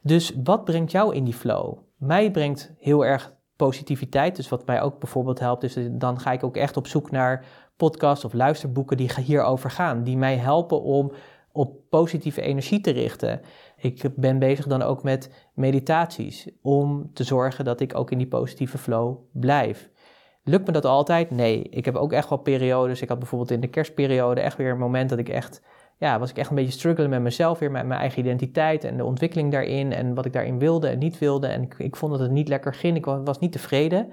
Dus 0.01 0.33
wat 0.43 0.65
brengt 0.65 0.91
jou 0.91 1.15
in 1.15 1.23
die 1.23 1.33
flow? 1.33 1.77
Mij 1.97 2.31
brengt 2.31 2.73
heel 2.77 3.05
erg 3.05 3.33
positiviteit. 3.55 4.35
Dus 4.35 4.49
wat 4.49 4.65
mij 4.65 4.81
ook 4.81 4.99
bijvoorbeeld 4.99 5.39
helpt, 5.39 5.63
is 5.63 5.77
dan 5.91 6.19
ga 6.19 6.31
ik 6.31 6.43
ook 6.43 6.57
echt 6.57 6.77
op 6.77 6.87
zoek 6.87 7.11
naar 7.11 7.45
podcasts 7.77 8.25
of 8.25 8.33
luisterboeken 8.33 8.97
die 8.97 9.11
hierover 9.21 9.71
gaan. 9.71 10.03
Die 10.03 10.17
mij 10.17 10.37
helpen 10.37 10.81
om 10.81 11.11
op 11.51 11.89
positieve 11.89 12.41
energie 12.41 12.81
te 12.81 12.91
richten. 12.91 13.41
Ik 13.77 14.09
ben 14.15 14.39
bezig 14.39 14.67
dan 14.67 14.81
ook 14.81 15.03
met 15.03 15.49
meditaties 15.53 16.49
om 16.61 17.09
te 17.13 17.23
zorgen 17.23 17.65
dat 17.65 17.79
ik 17.79 17.95
ook 17.95 18.11
in 18.11 18.17
die 18.17 18.27
positieve 18.27 18.77
flow 18.77 19.17
blijf. 19.31 19.89
Lukt 20.47 20.65
me 20.65 20.71
dat 20.71 20.85
altijd? 20.85 21.31
Nee. 21.31 21.61
Ik 21.61 21.85
heb 21.85 21.95
ook 21.95 22.11
echt 22.11 22.29
wel 22.29 22.37
periodes. 22.37 23.01
Ik 23.01 23.09
had 23.09 23.19
bijvoorbeeld 23.19 23.51
in 23.51 23.59
de 23.59 23.67
kerstperiode 23.67 24.41
echt 24.41 24.57
weer 24.57 24.71
een 24.71 24.77
moment 24.77 25.09
dat 25.09 25.19
ik 25.19 25.29
echt, 25.29 25.61
ja, 25.97 26.19
was 26.19 26.29
ik 26.29 26.37
echt 26.37 26.49
een 26.49 26.55
beetje 26.55 26.71
struggelen 26.71 27.09
met 27.09 27.21
mezelf 27.21 27.59
weer, 27.59 27.71
met 27.71 27.85
mijn 27.85 27.99
eigen 27.99 28.19
identiteit 28.19 28.83
en 28.83 28.97
de 28.97 29.05
ontwikkeling 29.05 29.51
daarin 29.51 29.91
en 29.91 30.13
wat 30.13 30.25
ik 30.25 30.33
daarin 30.33 30.59
wilde 30.59 30.87
en 30.87 30.97
niet 30.97 31.17
wilde. 31.17 31.47
En 31.47 31.61
ik, 31.61 31.75
ik 31.77 31.95
vond 31.95 32.11
dat 32.11 32.21
het 32.21 32.31
niet 32.31 32.47
lekker 32.47 32.73
ging. 32.73 32.97
Ik 32.97 33.05
was, 33.05 33.39
niet 33.39 33.51
tevreden. 33.51 34.11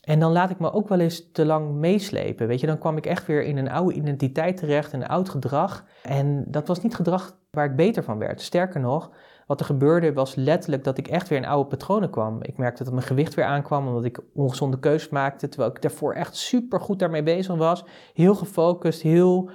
En 0.00 0.20
dan 0.20 0.32
laat 0.32 0.50
ik 0.50 0.58
me 0.58 0.72
ook 0.72 0.88
wel 0.88 1.00
eens 1.00 1.32
te 1.32 1.46
lang 1.46 1.72
meeslepen. 1.74 2.46
Weet 2.46 2.60
je, 2.60 2.66
dan 2.66 2.78
kwam 2.78 2.96
ik 2.96 3.06
echt 3.06 3.26
weer 3.26 3.42
in 3.42 3.56
een 3.56 3.70
oude 3.70 3.94
identiteit 3.94 4.56
terecht, 4.56 4.92
een 4.92 5.06
oud 5.06 5.28
gedrag. 5.28 5.84
En 6.02 6.44
dat 6.46 6.68
was 6.68 6.82
niet 6.82 6.94
gedrag 6.94 7.36
waar 7.50 7.66
ik 7.66 7.76
beter 7.76 8.04
van 8.04 8.18
werd. 8.18 8.40
Sterker 8.40 8.80
nog, 8.80 9.10
wat 9.46 9.60
er 9.60 9.66
gebeurde 9.66 10.12
was 10.12 10.34
letterlijk 10.34 10.84
dat 10.84 10.98
ik 10.98 11.08
echt 11.08 11.28
weer 11.28 11.38
in 11.38 11.46
oude 11.46 11.68
patronen 11.68 12.10
kwam. 12.10 12.38
Ik 12.42 12.56
merkte 12.56 12.84
dat 12.84 12.92
mijn 12.92 13.06
gewicht 13.06 13.34
weer 13.34 13.44
aankwam 13.44 13.86
omdat 13.86 14.04
ik 14.04 14.20
ongezonde 14.34 14.78
keuzes 14.78 15.08
maakte. 15.08 15.48
Terwijl 15.48 15.70
ik 15.70 15.82
daarvoor 15.82 16.14
echt 16.14 16.36
super 16.36 16.80
goed 16.80 16.98
daarmee 16.98 17.22
bezig 17.22 17.56
was. 17.56 17.84
Heel 18.14 18.34
gefocust, 18.34 19.02
heel 19.02 19.50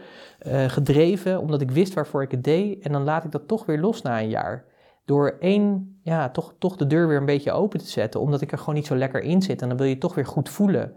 uh, 0.47 0.63
gedreven, 0.63 1.39
omdat 1.39 1.62
ik 1.62 1.71
wist 1.71 1.93
waarvoor 1.93 2.21
ik 2.21 2.32
het 2.32 2.43
deed. 2.43 2.84
En 2.84 2.91
dan 2.91 3.04
laat 3.04 3.23
ik 3.23 3.32
dat 3.32 3.47
toch 3.47 3.65
weer 3.65 3.80
los 3.80 4.02
na 4.02 4.21
een 4.21 4.30
jaar. 4.30 4.65
Door 5.06 5.38
één, 5.39 5.97
ja, 6.04 6.30
toch, 6.30 6.54
toch 6.60 6.76
de 6.76 6.88
deur 6.88 7.08
weer 7.08 7.17
een 7.17 7.26
beetje 7.26 7.52
open 7.52 7.80
te 7.80 7.88
zetten. 7.88 8.19
Omdat 8.19 8.41
ik 8.41 8.52
er 8.52 8.58
gewoon 8.58 8.76
niet 8.76 8.86
zo 8.86 8.95
lekker 8.95 9.21
in 9.21 9.41
zit. 9.41 9.62
En 9.62 9.67
dan 9.67 9.78
wil 9.78 9.88
je 9.88 9.97
toch 9.97 10.15
weer 10.15 10.26
goed 10.26 10.50
voelen. 10.50 10.93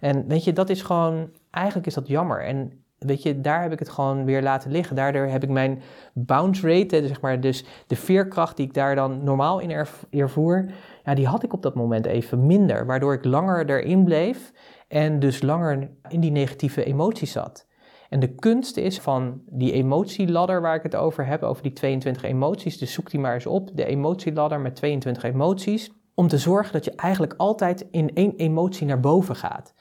En 0.00 0.26
weet 0.28 0.44
je, 0.44 0.52
dat 0.52 0.70
is 0.70 0.82
gewoon, 0.82 1.30
eigenlijk 1.50 1.86
is 1.86 1.94
dat 1.94 2.08
jammer. 2.08 2.44
En 2.44 2.83
weet 3.04 3.22
je, 3.22 3.40
daar 3.40 3.62
heb 3.62 3.72
ik 3.72 3.78
het 3.78 3.88
gewoon 3.88 4.24
weer 4.24 4.42
laten 4.42 4.70
liggen. 4.70 4.96
Daardoor 4.96 5.26
heb 5.26 5.42
ik 5.42 5.48
mijn 5.48 5.82
bounce 6.14 6.68
rate, 6.68 7.06
zeg 7.06 7.20
maar, 7.20 7.40
dus 7.40 7.64
de 7.86 7.96
veerkracht 7.96 8.56
die 8.56 8.66
ik 8.66 8.74
daar 8.74 8.94
dan 8.94 9.24
normaal 9.24 9.58
in 9.58 9.86
ervoer, 10.10 10.70
ja, 11.04 11.14
die 11.14 11.26
had 11.26 11.42
ik 11.42 11.52
op 11.52 11.62
dat 11.62 11.74
moment 11.74 12.06
even 12.06 12.46
minder. 12.46 12.86
Waardoor 12.86 13.14
ik 13.14 13.24
langer 13.24 13.70
erin 13.70 14.04
bleef 14.04 14.52
en 14.88 15.18
dus 15.18 15.42
langer 15.42 15.90
in 16.08 16.20
die 16.20 16.30
negatieve 16.30 16.84
emoties 16.84 17.32
zat. 17.32 17.66
En 18.08 18.20
de 18.20 18.34
kunst 18.34 18.76
is 18.76 19.00
van 19.00 19.42
die 19.46 19.72
emotieladder 19.72 20.60
waar 20.60 20.74
ik 20.74 20.82
het 20.82 20.96
over 20.96 21.26
heb, 21.26 21.42
over 21.42 21.62
die 21.62 21.72
22 21.72 22.22
emoties, 22.22 22.78
dus 22.78 22.92
zoek 22.92 23.10
die 23.10 23.20
maar 23.20 23.34
eens 23.34 23.46
op, 23.46 23.70
de 23.74 23.84
emotieladder 23.84 24.60
met 24.60 24.76
22 24.76 25.22
emoties, 25.22 25.92
om 26.14 26.28
te 26.28 26.38
zorgen 26.38 26.72
dat 26.72 26.84
je 26.84 26.94
eigenlijk 26.94 27.34
altijd 27.36 27.86
in 27.90 28.14
één 28.14 28.36
emotie 28.36 28.86
naar 28.86 29.00
boven 29.00 29.36
gaat. 29.36 29.74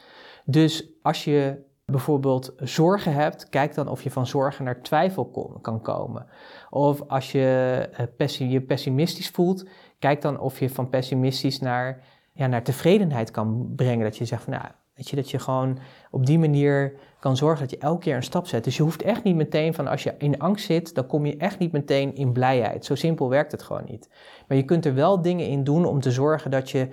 Dus 0.46 0.90
als 1.02 1.24
je 1.24 1.58
bijvoorbeeld 1.86 2.54
zorgen 2.58 3.14
hebt, 3.14 3.50
kijk 3.50 3.74
dan 3.74 3.88
of 3.88 4.02
je 4.02 4.12
van 4.12 4.28
zorgen 4.28 4.66
naar 4.66 4.82
twijfel 4.82 5.60
kan 5.62 5.82
komen. 5.82 6.26
Of 6.70 7.02
als 7.08 7.32
je 7.32 7.90
eh, 8.18 8.52
je 8.52 8.62
pessimistisch 8.62 9.30
voelt, 9.30 9.68
kijk 10.00 10.22
dan 10.22 10.40
of 10.40 10.60
je 10.60 10.70
van 10.70 10.90
pessimistisch 10.90 11.60
naar, 11.60 12.04
ja, 12.34 12.48
naar 12.48 12.64
tevredenheid 12.64 13.32
kan 13.32 13.74
brengen. 13.76 14.04
Dat 14.04 14.18
je 14.18 14.26
zegt 14.26 14.44
van 14.44 14.54
nou, 14.54 14.66
weet 14.96 15.10
je, 15.10 15.16
dat 15.16 15.32
je 15.32 15.40
gewoon 15.40 15.78
op 16.12 16.26
die 16.26 16.40
manier 16.40 16.94
kan 17.20 17.38
zorgen 17.38 17.60
dat 17.60 17.70
je 17.70 17.78
elke 17.78 18.00
keer 18.00 18.16
een 18.16 18.24
stap 18.24 18.48
zet. 18.48 18.64
Dus 18.64 18.78
je 18.78 18.84
hoeft 18.84 19.02
echt 19.02 19.24
niet 19.24 19.36
meteen 19.36 19.74
van 19.74 19.88
als 19.88 20.04
je 20.04 20.16
in 20.18 20.40
angst 20.40 20.66
zit, 20.66 20.96
dan 20.96 21.08
kom 21.08 21.26
je 21.26 21.38
echt 21.38 21.60
niet 21.60 21.72
meteen 21.72 22.16
in 22.16 22.34
blijheid. 22.34 22.86
Zo 22.86 22.96
simpel 22.96 23.30
werkt 23.30 23.52
het 23.52 23.64
gewoon 23.64 23.86
niet. 23.86 24.10
Maar 24.48 24.58
je 24.58 24.66
kunt 24.66 24.86
er 24.86 24.94
wel 24.94 25.22
dingen 25.22 25.48
in 25.48 25.64
doen 25.64 25.86
om 25.86 26.00
te 26.00 26.12
zorgen 26.12 26.52
dat 26.52 26.70
je 26.70 26.88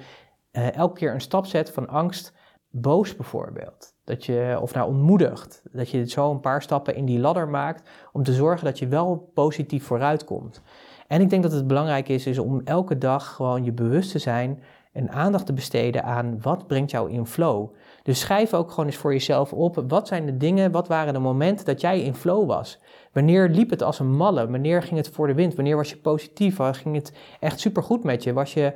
uh, 0.52 0.74
elke 0.74 0.98
keer 0.98 1.14
een 1.14 1.20
stap 1.20 1.46
zet 1.46 1.70
van 1.70 1.88
angst, 1.88 2.32
boos 2.70 3.16
bijvoorbeeld. 3.16 3.94
Dat 4.04 4.24
je, 4.24 4.58
of 4.60 4.74
nou 4.74 4.88
ontmoedigt, 4.88 5.62
dat 5.72 5.90
je 5.90 6.08
zo 6.08 6.30
een 6.30 6.40
paar 6.40 6.62
stappen 6.62 6.94
in 6.94 7.04
die 7.04 7.18
ladder 7.18 7.48
maakt 7.48 7.88
om 8.12 8.22
te 8.22 8.32
zorgen 8.32 8.64
dat 8.64 8.78
je 8.78 8.88
wel 8.88 9.30
positief 9.34 9.84
vooruit 9.84 10.24
komt. 10.24 10.62
En 11.06 11.20
ik 11.20 11.30
denk 11.30 11.42
dat 11.42 11.52
het 11.52 11.66
belangrijk 11.66 12.08
is, 12.08 12.26
is 12.26 12.38
om 12.38 12.60
elke 12.64 12.98
dag 12.98 13.34
gewoon 13.34 13.64
je 13.64 13.72
bewust 13.72 14.10
te 14.10 14.18
zijn 14.18 14.62
en 14.92 15.10
aandacht 15.10 15.46
te 15.46 15.52
besteden 15.52 16.04
aan 16.04 16.40
wat 16.40 16.66
brengt 16.66 16.90
jou 16.90 17.10
in 17.10 17.26
flow. 17.26 17.74
Dus 18.02 18.20
schrijf 18.20 18.54
ook 18.54 18.70
gewoon 18.70 18.86
eens 18.86 18.96
voor 18.96 19.12
jezelf 19.12 19.52
op, 19.52 19.84
wat 19.88 20.08
zijn 20.08 20.26
de 20.26 20.36
dingen, 20.36 20.70
wat 20.70 20.88
waren 20.88 21.12
de 21.12 21.18
momenten 21.18 21.66
dat 21.66 21.80
jij 21.80 22.00
in 22.00 22.14
flow 22.14 22.46
was? 22.46 22.80
Wanneer 23.12 23.48
liep 23.48 23.70
het 23.70 23.82
als 23.82 23.98
een 23.98 24.16
malle? 24.16 24.50
Wanneer 24.50 24.82
ging 24.82 24.96
het 24.96 25.08
voor 25.08 25.26
de 25.26 25.34
wind? 25.34 25.54
Wanneer 25.54 25.76
was 25.76 25.90
je 25.90 25.96
positief? 25.96 26.56
Ging 26.56 26.94
het 26.94 27.12
echt 27.40 27.60
supergoed 27.60 28.04
met 28.04 28.22
je? 28.22 28.32
Was 28.32 28.54
je 28.54 28.74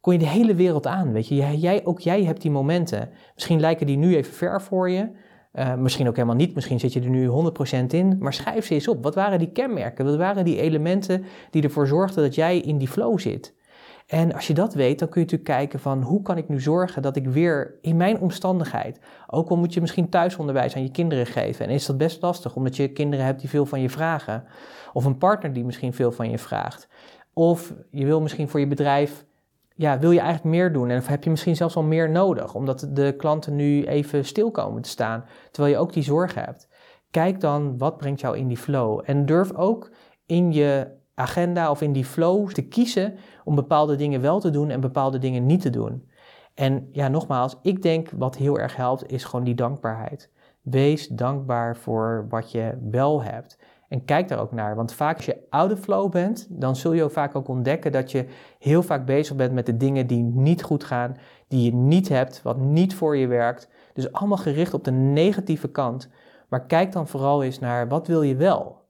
kon 0.00 0.12
je 0.12 0.18
de 0.18 0.28
hele 0.28 0.54
wereld 0.54 0.86
aan, 0.86 1.12
weet 1.12 1.28
je. 1.28 1.58
Jij, 1.58 1.80
ook 1.84 2.00
jij 2.00 2.24
hebt 2.24 2.42
die 2.42 2.50
momenten. 2.50 3.10
Misschien 3.34 3.60
lijken 3.60 3.86
die 3.86 3.96
nu 3.96 4.16
even 4.16 4.32
ver 4.32 4.62
voor 4.62 4.90
je. 4.90 5.10
Uh, 5.52 5.74
misschien 5.74 6.08
ook 6.08 6.14
helemaal 6.14 6.36
niet. 6.36 6.54
Misschien 6.54 6.80
zit 6.80 6.92
je 6.92 7.00
er 7.00 7.10
nu 7.10 7.28
100% 7.28 7.86
in. 7.86 8.16
Maar 8.18 8.34
schrijf 8.34 8.66
ze 8.66 8.74
eens 8.74 8.88
op. 8.88 9.02
Wat 9.02 9.14
waren 9.14 9.38
die 9.38 9.52
kenmerken? 9.52 10.04
Wat 10.04 10.16
waren 10.16 10.44
die 10.44 10.60
elementen 10.60 11.24
die 11.50 11.62
ervoor 11.62 11.86
zorgden 11.86 12.22
dat 12.22 12.34
jij 12.34 12.58
in 12.58 12.78
die 12.78 12.88
flow 12.88 13.18
zit? 13.18 13.54
En 14.10 14.32
als 14.32 14.46
je 14.46 14.54
dat 14.54 14.74
weet, 14.74 14.98
dan 14.98 15.08
kun 15.08 15.20
je 15.20 15.26
natuurlijk 15.26 15.58
kijken 15.58 15.80
van 15.80 16.02
hoe 16.02 16.22
kan 16.22 16.36
ik 16.36 16.48
nu 16.48 16.60
zorgen 16.60 17.02
dat 17.02 17.16
ik 17.16 17.28
weer 17.28 17.78
in 17.80 17.96
mijn 17.96 18.18
omstandigheid, 18.18 19.00
ook 19.26 19.48
al 19.48 19.56
moet 19.56 19.74
je 19.74 19.80
misschien 19.80 20.08
thuisonderwijs 20.08 20.76
aan 20.76 20.82
je 20.82 20.90
kinderen 20.90 21.26
geven 21.26 21.66
en 21.66 21.72
is 21.72 21.86
dat 21.86 21.98
best 21.98 22.22
lastig 22.22 22.56
omdat 22.56 22.76
je 22.76 22.88
kinderen 22.88 23.24
hebt 23.24 23.40
die 23.40 23.48
veel 23.48 23.66
van 23.66 23.80
je 23.80 23.90
vragen, 23.90 24.44
of 24.92 25.04
een 25.04 25.18
partner 25.18 25.52
die 25.52 25.64
misschien 25.64 25.92
veel 25.92 26.12
van 26.12 26.30
je 26.30 26.38
vraagt, 26.38 26.88
of 27.32 27.74
je 27.90 28.04
wil 28.04 28.20
misschien 28.20 28.48
voor 28.48 28.60
je 28.60 28.66
bedrijf 28.66 29.24
ja, 29.80 29.98
wil 29.98 30.10
je 30.10 30.20
eigenlijk 30.20 30.54
meer 30.56 30.72
doen? 30.72 30.90
En 30.90 30.98
of 30.98 31.06
heb 31.06 31.24
je 31.24 31.30
misschien 31.30 31.56
zelfs 31.56 31.76
al 31.76 31.82
meer 31.82 32.10
nodig, 32.10 32.54
omdat 32.54 32.88
de 32.92 33.14
klanten 33.16 33.56
nu 33.56 33.84
even 33.84 34.24
stil 34.24 34.50
komen 34.50 34.82
te 34.82 34.88
staan, 34.88 35.24
terwijl 35.50 35.74
je 35.74 35.80
ook 35.80 35.92
die 35.92 36.02
zorgen 36.02 36.44
hebt? 36.44 36.68
Kijk 37.10 37.40
dan 37.40 37.78
wat 37.78 37.96
brengt 37.96 38.20
jou 38.20 38.36
in 38.36 38.48
die 38.48 38.56
flow. 38.56 39.00
En 39.04 39.26
durf 39.26 39.54
ook 39.54 39.90
in 40.26 40.52
je 40.52 40.86
agenda 41.14 41.70
of 41.70 41.82
in 41.82 41.92
die 41.92 42.04
flow 42.04 42.50
te 42.50 42.62
kiezen 42.62 43.14
om 43.44 43.54
bepaalde 43.54 43.96
dingen 43.96 44.20
wel 44.20 44.40
te 44.40 44.50
doen 44.50 44.70
en 44.70 44.80
bepaalde 44.80 45.18
dingen 45.18 45.46
niet 45.46 45.60
te 45.60 45.70
doen. 45.70 46.08
En 46.54 46.88
ja, 46.92 47.08
nogmaals, 47.08 47.56
ik 47.62 47.82
denk 47.82 48.10
wat 48.10 48.36
heel 48.36 48.58
erg 48.58 48.76
helpt 48.76 49.12
is 49.12 49.24
gewoon 49.24 49.44
die 49.44 49.54
dankbaarheid. 49.54 50.30
Wees 50.62 51.08
dankbaar 51.08 51.76
voor 51.76 52.26
wat 52.28 52.50
je 52.50 52.78
wel 52.90 53.22
hebt. 53.22 53.58
En 53.90 54.04
kijk 54.04 54.28
daar 54.28 54.38
ook 54.38 54.52
naar. 54.52 54.76
Want 54.76 54.92
vaak 54.92 55.16
als 55.16 55.24
je 55.24 55.36
of 55.50 55.78
flow 55.78 56.10
bent, 56.10 56.46
dan 56.50 56.76
zul 56.76 56.92
je 56.92 57.04
ook 57.04 57.10
vaak 57.10 57.36
ook 57.36 57.48
ontdekken 57.48 57.92
dat 57.92 58.10
je 58.10 58.26
heel 58.58 58.82
vaak 58.82 59.06
bezig 59.06 59.36
bent 59.36 59.52
met 59.52 59.66
de 59.66 59.76
dingen 59.76 60.06
die 60.06 60.22
niet 60.22 60.62
goed 60.62 60.84
gaan, 60.84 61.16
die 61.48 61.64
je 61.64 61.74
niet 61.74 62.08
hebt, 62.08 62.42
wat 62.42 62.58
niet 62.58 62.94
voor 62.94 63.16
je 63.16 63.26
werkt. 63.26 63.68
Dus 63.92 64.12
allemaal 64.12 64.38
gericht 64.38 64.74
op 64.74 64.84
de 64.84 64.90
negatieve 64.90 65.68
kant. 65.68 66.08
Maar 66.48 66.66
kijk 66.66 66.92
dan 66.92 67.08
vooral 67.08 67.42
eens 67.42 67.58
naar 67.58 67.88
wat 67.88 68.06
wil 68.06 68.22
je 68.22 68.36
wel? 68.36 68.80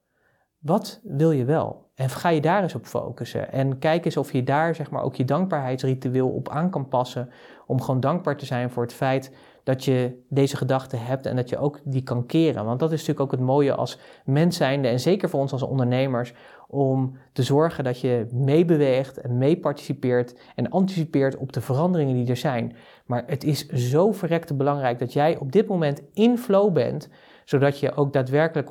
wat 0.61 1.01
wil 1.03 1.31
je 1.31 1.45
wel? 1.45 1.89
En 1.95 2.09
ga 2.09 2.29
je 2.29 2.41
daar 2.41 2.63
eens 2.63 2.75
op 2.75 2.87
focussen. 2.87 3.53
En 3.53 3.79
kijk 3.79 4.05
eens 4.05 4.17
of 4.17 4.33
je 4.33 4.43
daar 4.43 4.75
zeg 4.75 4.91
maar, 4.91 5.03
ook 5.03 5.15
je 5.15 5.25
dankbaarheidsritueel 5.25 6.29
op 6.29 6.49
aan 6.49 6.71
kan 6.71 6.89
passen. 6.89 7.31
Om 7.67 7.81
gewoon 7.81 8.01
dankbaar 8.01 8.37
te 8.37 8.47
zijn 8.47 8.71
voor 8.71 8.83
het 8.83 8.93
feit 8.93 9.33
dat 9.71 9.85
je 9.85 10.23
deze 10.29 10.57
gedachten 10.57 11.05
hebt 11.05 11.27
en 11.27 11.37
dat 11.37 11.49
je 11.49 11.59
ook 11.59 11.81
die 11.85 12.03
kan 12.03 12.27
keren. 12.27 12.65
Want 12.65 12.81
dat 12.81 12.93
is 12.93 12.99
natuurlijk 12.99 13.33
ook 13.33 13.39
het 13.39 13.47
mooie 13.47 13.75
als 13.75 13.99
mens 14.25 14.57
zijnde 14.57 14.89
en 14.89 15.01
zeker 15.01 15.29
voor 15.29 15.41
ons 15.41 15.53
als 15.53 15.63
ondernemers, 15.63 16.33
om 16.69 17.19
te 17.33 17.43
zorgen 17.43 17.85
dat 17.85 18.01
je 18.01 18.27
meebeweegt 18.33 19.21
en 19.21 19.39
meeparticipeert 19.39 20.41
en 20.55 20.71
anticipeert 20.71 21.37
op 21.37 21.53
de 21.53 21.61
veranderingen 21.61 22.15
die 22.15 22.29
er 22.29 22.37
zijn. 22.37 22.77
Maar 23.07 23.23
het 23.27 23.45
is 23.45 23.67
zo 23.67 24.13
verrekte 24.13 24.55
belangrijk 24.55 24.99
dat 24.99 25.13
jij 25.13 25.39
op 25.39 25.53
dit 25.53 25.69
moment 25.69 26.03
in 26.13 26.39
flow 26.39 26.73
bent, 26.73 27.09
zodat 27.45 27.79
je 27.79 27.95
ook 27.95 28.13
daadwerkelijk 28.13 28.71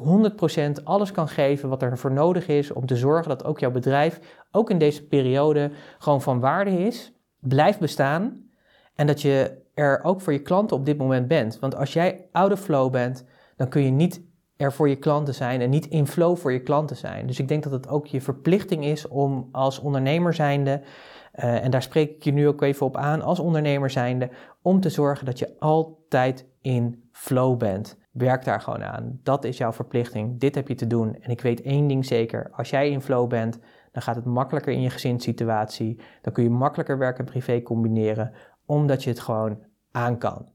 100% 0.80 0.84
alles 0.84 1.12
kan 1.12 1.28
geven 1.28 1.70
wat 1.70 1.82
er 1.82 1.98
voor 1.98 2.12
nodig 2.12 2.48
is 2.48 2.72
om 2.72 2.86
te 2.86 2.96
zorgen 2.96 3.30
dat 3.30 3.46
ook 3.46 3.60
jouw 3.60 3.72
bedrijf, 3.72 4.20
ook 4.52 4.70
in 4.70 4.78
deze 4.78 5.08
periode, 5.08 5.72
gewoon 5.98 6.22
van 6.22 6.40
waarde 6.40 6.72
is, 6.72 7.14
blijft 7.40 7.80
bestaan 7.80 8.48
en 9.00 9.08
dat 9.08 9.22
je 9.22 9.58
er 9.80 10.04
ook 10.04 10.22
voor 10.22 10.34
je 10.34 10.42
klanten 10.42 10.78
op 10.78 10.86
dit 10.86 10.98
moment 10.98 11.28
bent. 11.28 11.60
Want 11.60 11.76
als 11.76 11.94
jij 11.94 12.26
out 12.32 12.52
of 12.52 12.60
flow 12.60 12.92
bent, 12.92 13.26
dan 13.56 13.70
kun 13.70 13.84
je 13.84 13.92
niet 13.92 14.22
er 14.58 14.74
voor 14.74 14.90
je 14.90 14.96
klanten 14.96 15.34
zijn 15.34 15.62
en 15.62 15.70
niet 15.70 15.88
in 15.88 16.08
flow 16.08 16.38
voor 16.38 16.52
je 16.54 16.64
klanten 16.64 16.96
zijn. 16.96 17.28
Dus 17.28 17.40
ik 17.40 17.48
denk 17.48 17.64
dat 17.64 17.72
het 17.72 17.88
ook 17.88 18.08
je 18.08 18.22
verplichting 18.22 18.86
is 18.86 19.08
om 19.08 19.50
als 19.52 19.80
ondernemer 19.80 20.34
zijnde, 20.34 20.82
uh, 21.36 21.64
en 21.64 21.72
daar 21.72 21.82
spreek 21.82 22.10
ik 22.10 22.24
je 22.24 22.32
nu 22.32 22.48
ook 22.48 22.62
even 22.62 22.86
op 22.86 22.98
aan, 22.98 23.22
als 23.22 23.40
ondernemer 23.40 23.90
zijnde, 23.90 24.30
om 24.62 24.80
te 24.80 24.90
zorgen 24.90 25.26
dat 25.26 25.40
je 25.40 25.56
altijd 25.60 26.46
in 26.62 27.10
flow 27.12 27.58
bent. 27.58 27.98
Werk 28.12 28.44
daar 28.44 28.62
gewoon 28.62 28.84
aan. 28.84 29.20
Dat 29.24 29.44
is 29.44 29.58
jouw 29.58 29.72
verplichting. 29.72 30.40
Dit 30.40 30.56
heb 30.56 30.68
je 30.68 30.76
te 30.76 30.88
doen. 30.88 31.16
En 31.22 31.30
ik 31.30 31.42
weet 31.42 31.62
één 31.62 31.88
ding 31.88 32.06
zeker. 32.06 32.50
Als 32.52 32.70
jij 32.70 32.90
in 32.90 33.02
flow 33.02 33.30
bent, 33.30 33.60
dan 33.92 34.02
gaat 34.02 34.16
het 34.16 34.26
makkelijker 34.26 34.74
in 34.74 34.82
je 34.82 34.90
gezinssituatie. 34.90 36.00
Dan 36.22 36.34
kun 36.34 36.44
je 36.44 36.50
makkelijker 36.50 36.98
werk 36.98 37.20
en 37.20 37.26
privé 37.26 37.62
combineren, 37.62 38.32
omdat 38.66 39.04
je 39.04 39.10
het 39.10 39.20
gewoon 39.20 39.60
aan 39.92 40.18
kan. 40.18 40.48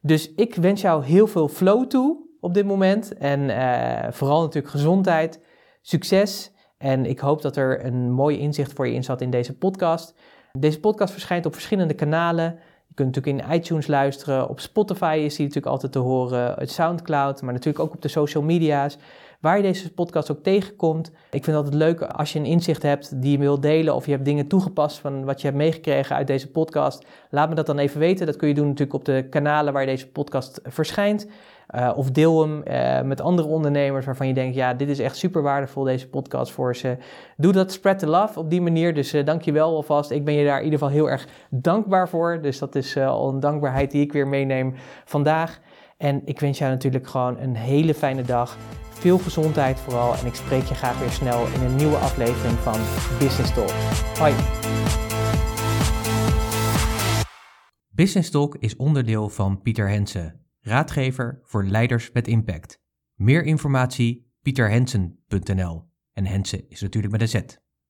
Dus 0.00 0.34
ik 0.34 0.54
wens 0.54 0.80
jou 0.80 1.04
heel 1.04 1.26
veel 1.26 1.48
flow 1.48 1.86
toe 1.86 2.26
op 2.40 2.54
dit 2.54 2.66
moment. 2.66 3.16
En 3.16 3.40
uh, 3.40 4.10
vooral 4.10 4.40
natuurlijk 4.40 4.72
gezondheid, 4.72 5.40
succes. 5.82 6.52
En 6.78 7.06
ik 7.06 7.18
hoop 7.18 7.42
dat 7.42 7.56
er 7.56 7.84
een 7.84 8.10
mooi 8.12 8.38
inzicht 8.38 8.72
voor 8.72 8.88
je 8.88 8.94
in 8.94 9.04
zat 9.04 9.20
in 9.20 9.30
deze 9.30 9.56
podcast. 9.56 10.14
Deze 10.52 10.80
podcast 10.80 11.12
verschijnt 11.12 11.46
op 11.46 11.52
verschillende 11.52 11.94
kanalen. 11.94 12.58
Je 12.86 12.94
kunt 12.94 13.14
natuurlijk 13.14 13.44
in 13.44 13.54
iTunes 13.58 13.86
luisteren. 13.86 14.48
Op 14.48 14.60
Spotify 14.60 15.20
is 15.24 15.36
die 15.36 15.46
natuurlijk 15.46 15.72
altijd 15.72 15.92
te 15.92 15.98
horen. 15.98 16.54
Het 16.58 16.70
Soundcloud, 16.70 17.42
maar 17.42 17.52
natuurlijk 17.52 17.84
ook 17.84 17.94
op 17.94 18.02
de 18.02 18.08
social 18.08 18.42
media's 18.42 18.98
waar 19.40 19.56
je 19.56 19.62
deze 19.62 19.92
podcast 19.92 20.30
ook 20.30 20.42
tegenkomt. 20.42 21.08
Ik 21.08 21.44
vind 21.44 21.46
het 21.46 21.54
altijd 21.56 21.74
leuk 21.74 22.02
als 22.02 22.32
je 22.32 22.38
een 22.38 22.44
inzicht 22.44 22.82
hebt 22.82 23.22
die 23.22 23.30
je 23.30 23.38
wil 23.38 23.60
delen 23.60 23.94
of 23.94 24.04
je 24.04 24.12
hebt 24.12 24.24
dingen 24.24 24.46
toegepast 24.46 24.98
van 24.98 25.24
wat 25.24 25.40
je 25.40 25.46
hebt 25.46 25.58
meegekregen 25.58 26.16
uit 26.16 26.26
deze 26.26 26.50
podcast. 26.50 27.06
Laat 27.30 27.48
me 27.48 27.54
dat 27.54 27.66
dan 27.66 27.78
even 27.78 28.00
weten. 28.00 28.26
Dat 28.26 28.36
kun 28.36 28.48
je 28.48 28.54
doen 28.54 28.66
natuurlijk 28.66 28.94
op 28.94 29.04
de 29.04 29.26
kanalen 29.30 29.72
waar 29.72 29.86
deze 29.86 30.08
podcast 30.08 30.60
verschijnt. 30.64 31.26
Uh, 31.74 31.92
of 31.96 32.10
deel 32.10 32.40
hem 32.40 32.62
uh, 32.64 33.02
met 33.02 33.20
andere 33.20 33.48
ondernemers 33.48 34.06
waarvan 34.06 34.26
je 34.26 34.34
denkt, 34.34 34.54
ja, 34.54 34.74
dit 34.74 34.88
is 34.88 34.98
echt 34.98 35.16
super 35.16 35.42
waardevol, 35.42 35.84
deze 35.84 36.08
podcast 36.08 36.52
voor 36.52 36.76
ze. 36.76 36.96
Doe 37.36 37.52
dat, 37.52 37.72
spread 37.72 37.98
the 37.98 38.06
love 38.06 38.38
op 38.38 38.50
die 38.50 38.60
manier. 38.60 38.94
Dus 38.94 39.14
uh, 39.14 39.24
dank 39.24 39.42
je 39.42 39.52
wel 39.52 39.74
alvast. 39.74 40.10
Ik 40.10 40.24
ben 40.24 40.34
je 40.34 40.44
daar 40.44 40.58
in 40.58 40.64
ieder 40.64 40.78
geval 40.78 40.94
heel 40.94 41.10
erg 41.10 41.26
dankbaar 41.50 42.08
voor. 42.08 42.38
Dus 42.42 42.58
dat 42.58 42.74
is 42.74 42.96
al 42.96 43.28
een 43.28 43.40
dankbaarheid 43.40 43.90
die 43.90 44.02
ik 44.02 44.12
weer 44.12 44.28
meeneem 44.28 44.74
vandaag. 45.04 45.60
En 45.96 46.22
ik 46.24 46.40
wens 46.40 46.58
jou 46.58 46.70
natuurlijk 46.70 47.06
gewoon 47.06 47.38
een 47.38 47.56
hele 47.56 47.94
fijne 47.94 48.22
dag. 48.22 48.56
Veel 48.88 49.18
gezondheid 49.18 49.80
vooral 49.80 50.14
en 50.16 50.26
ik 50.26 50.34
spreek 50.34 50.64
je 50.64 50.74
graag 50.74 50.98
weer 50.98 51.10
snel 51.10 51.46
in 51.46 51.60
een 51.60 51.76
nieuwe 51.76 51.96
aflevering 51.96 52.58
van 52.58 52.80
Business 53.18 53.54
Talk. 53.54 53.70
Hoi! 54.18 54.34
Business 57.88 58.30
Talk 58.30 58.56
is 58.56 58.76
onderdeel 58.76 59.28
van 59.28 59.62
Pieter 59.62 59.88
Hensen, 59.88 60.46
raadgever 60.60 61.40
voor 61.42 61.64
leiders 61.64 62.12
met 62.12 62.28
impact. 62.28 62.80
Meer 63.14 63.44
informatie 63.44 64.32
pieterhensen.nl 64.42 65.84
en 66.12 66.26
Hensen 66.26 66.68
is 66.68 66.80
natuurlijk 66.80 67.12
met 67.12 67.20
een 67.20 67.28
Z. 67.28 67.65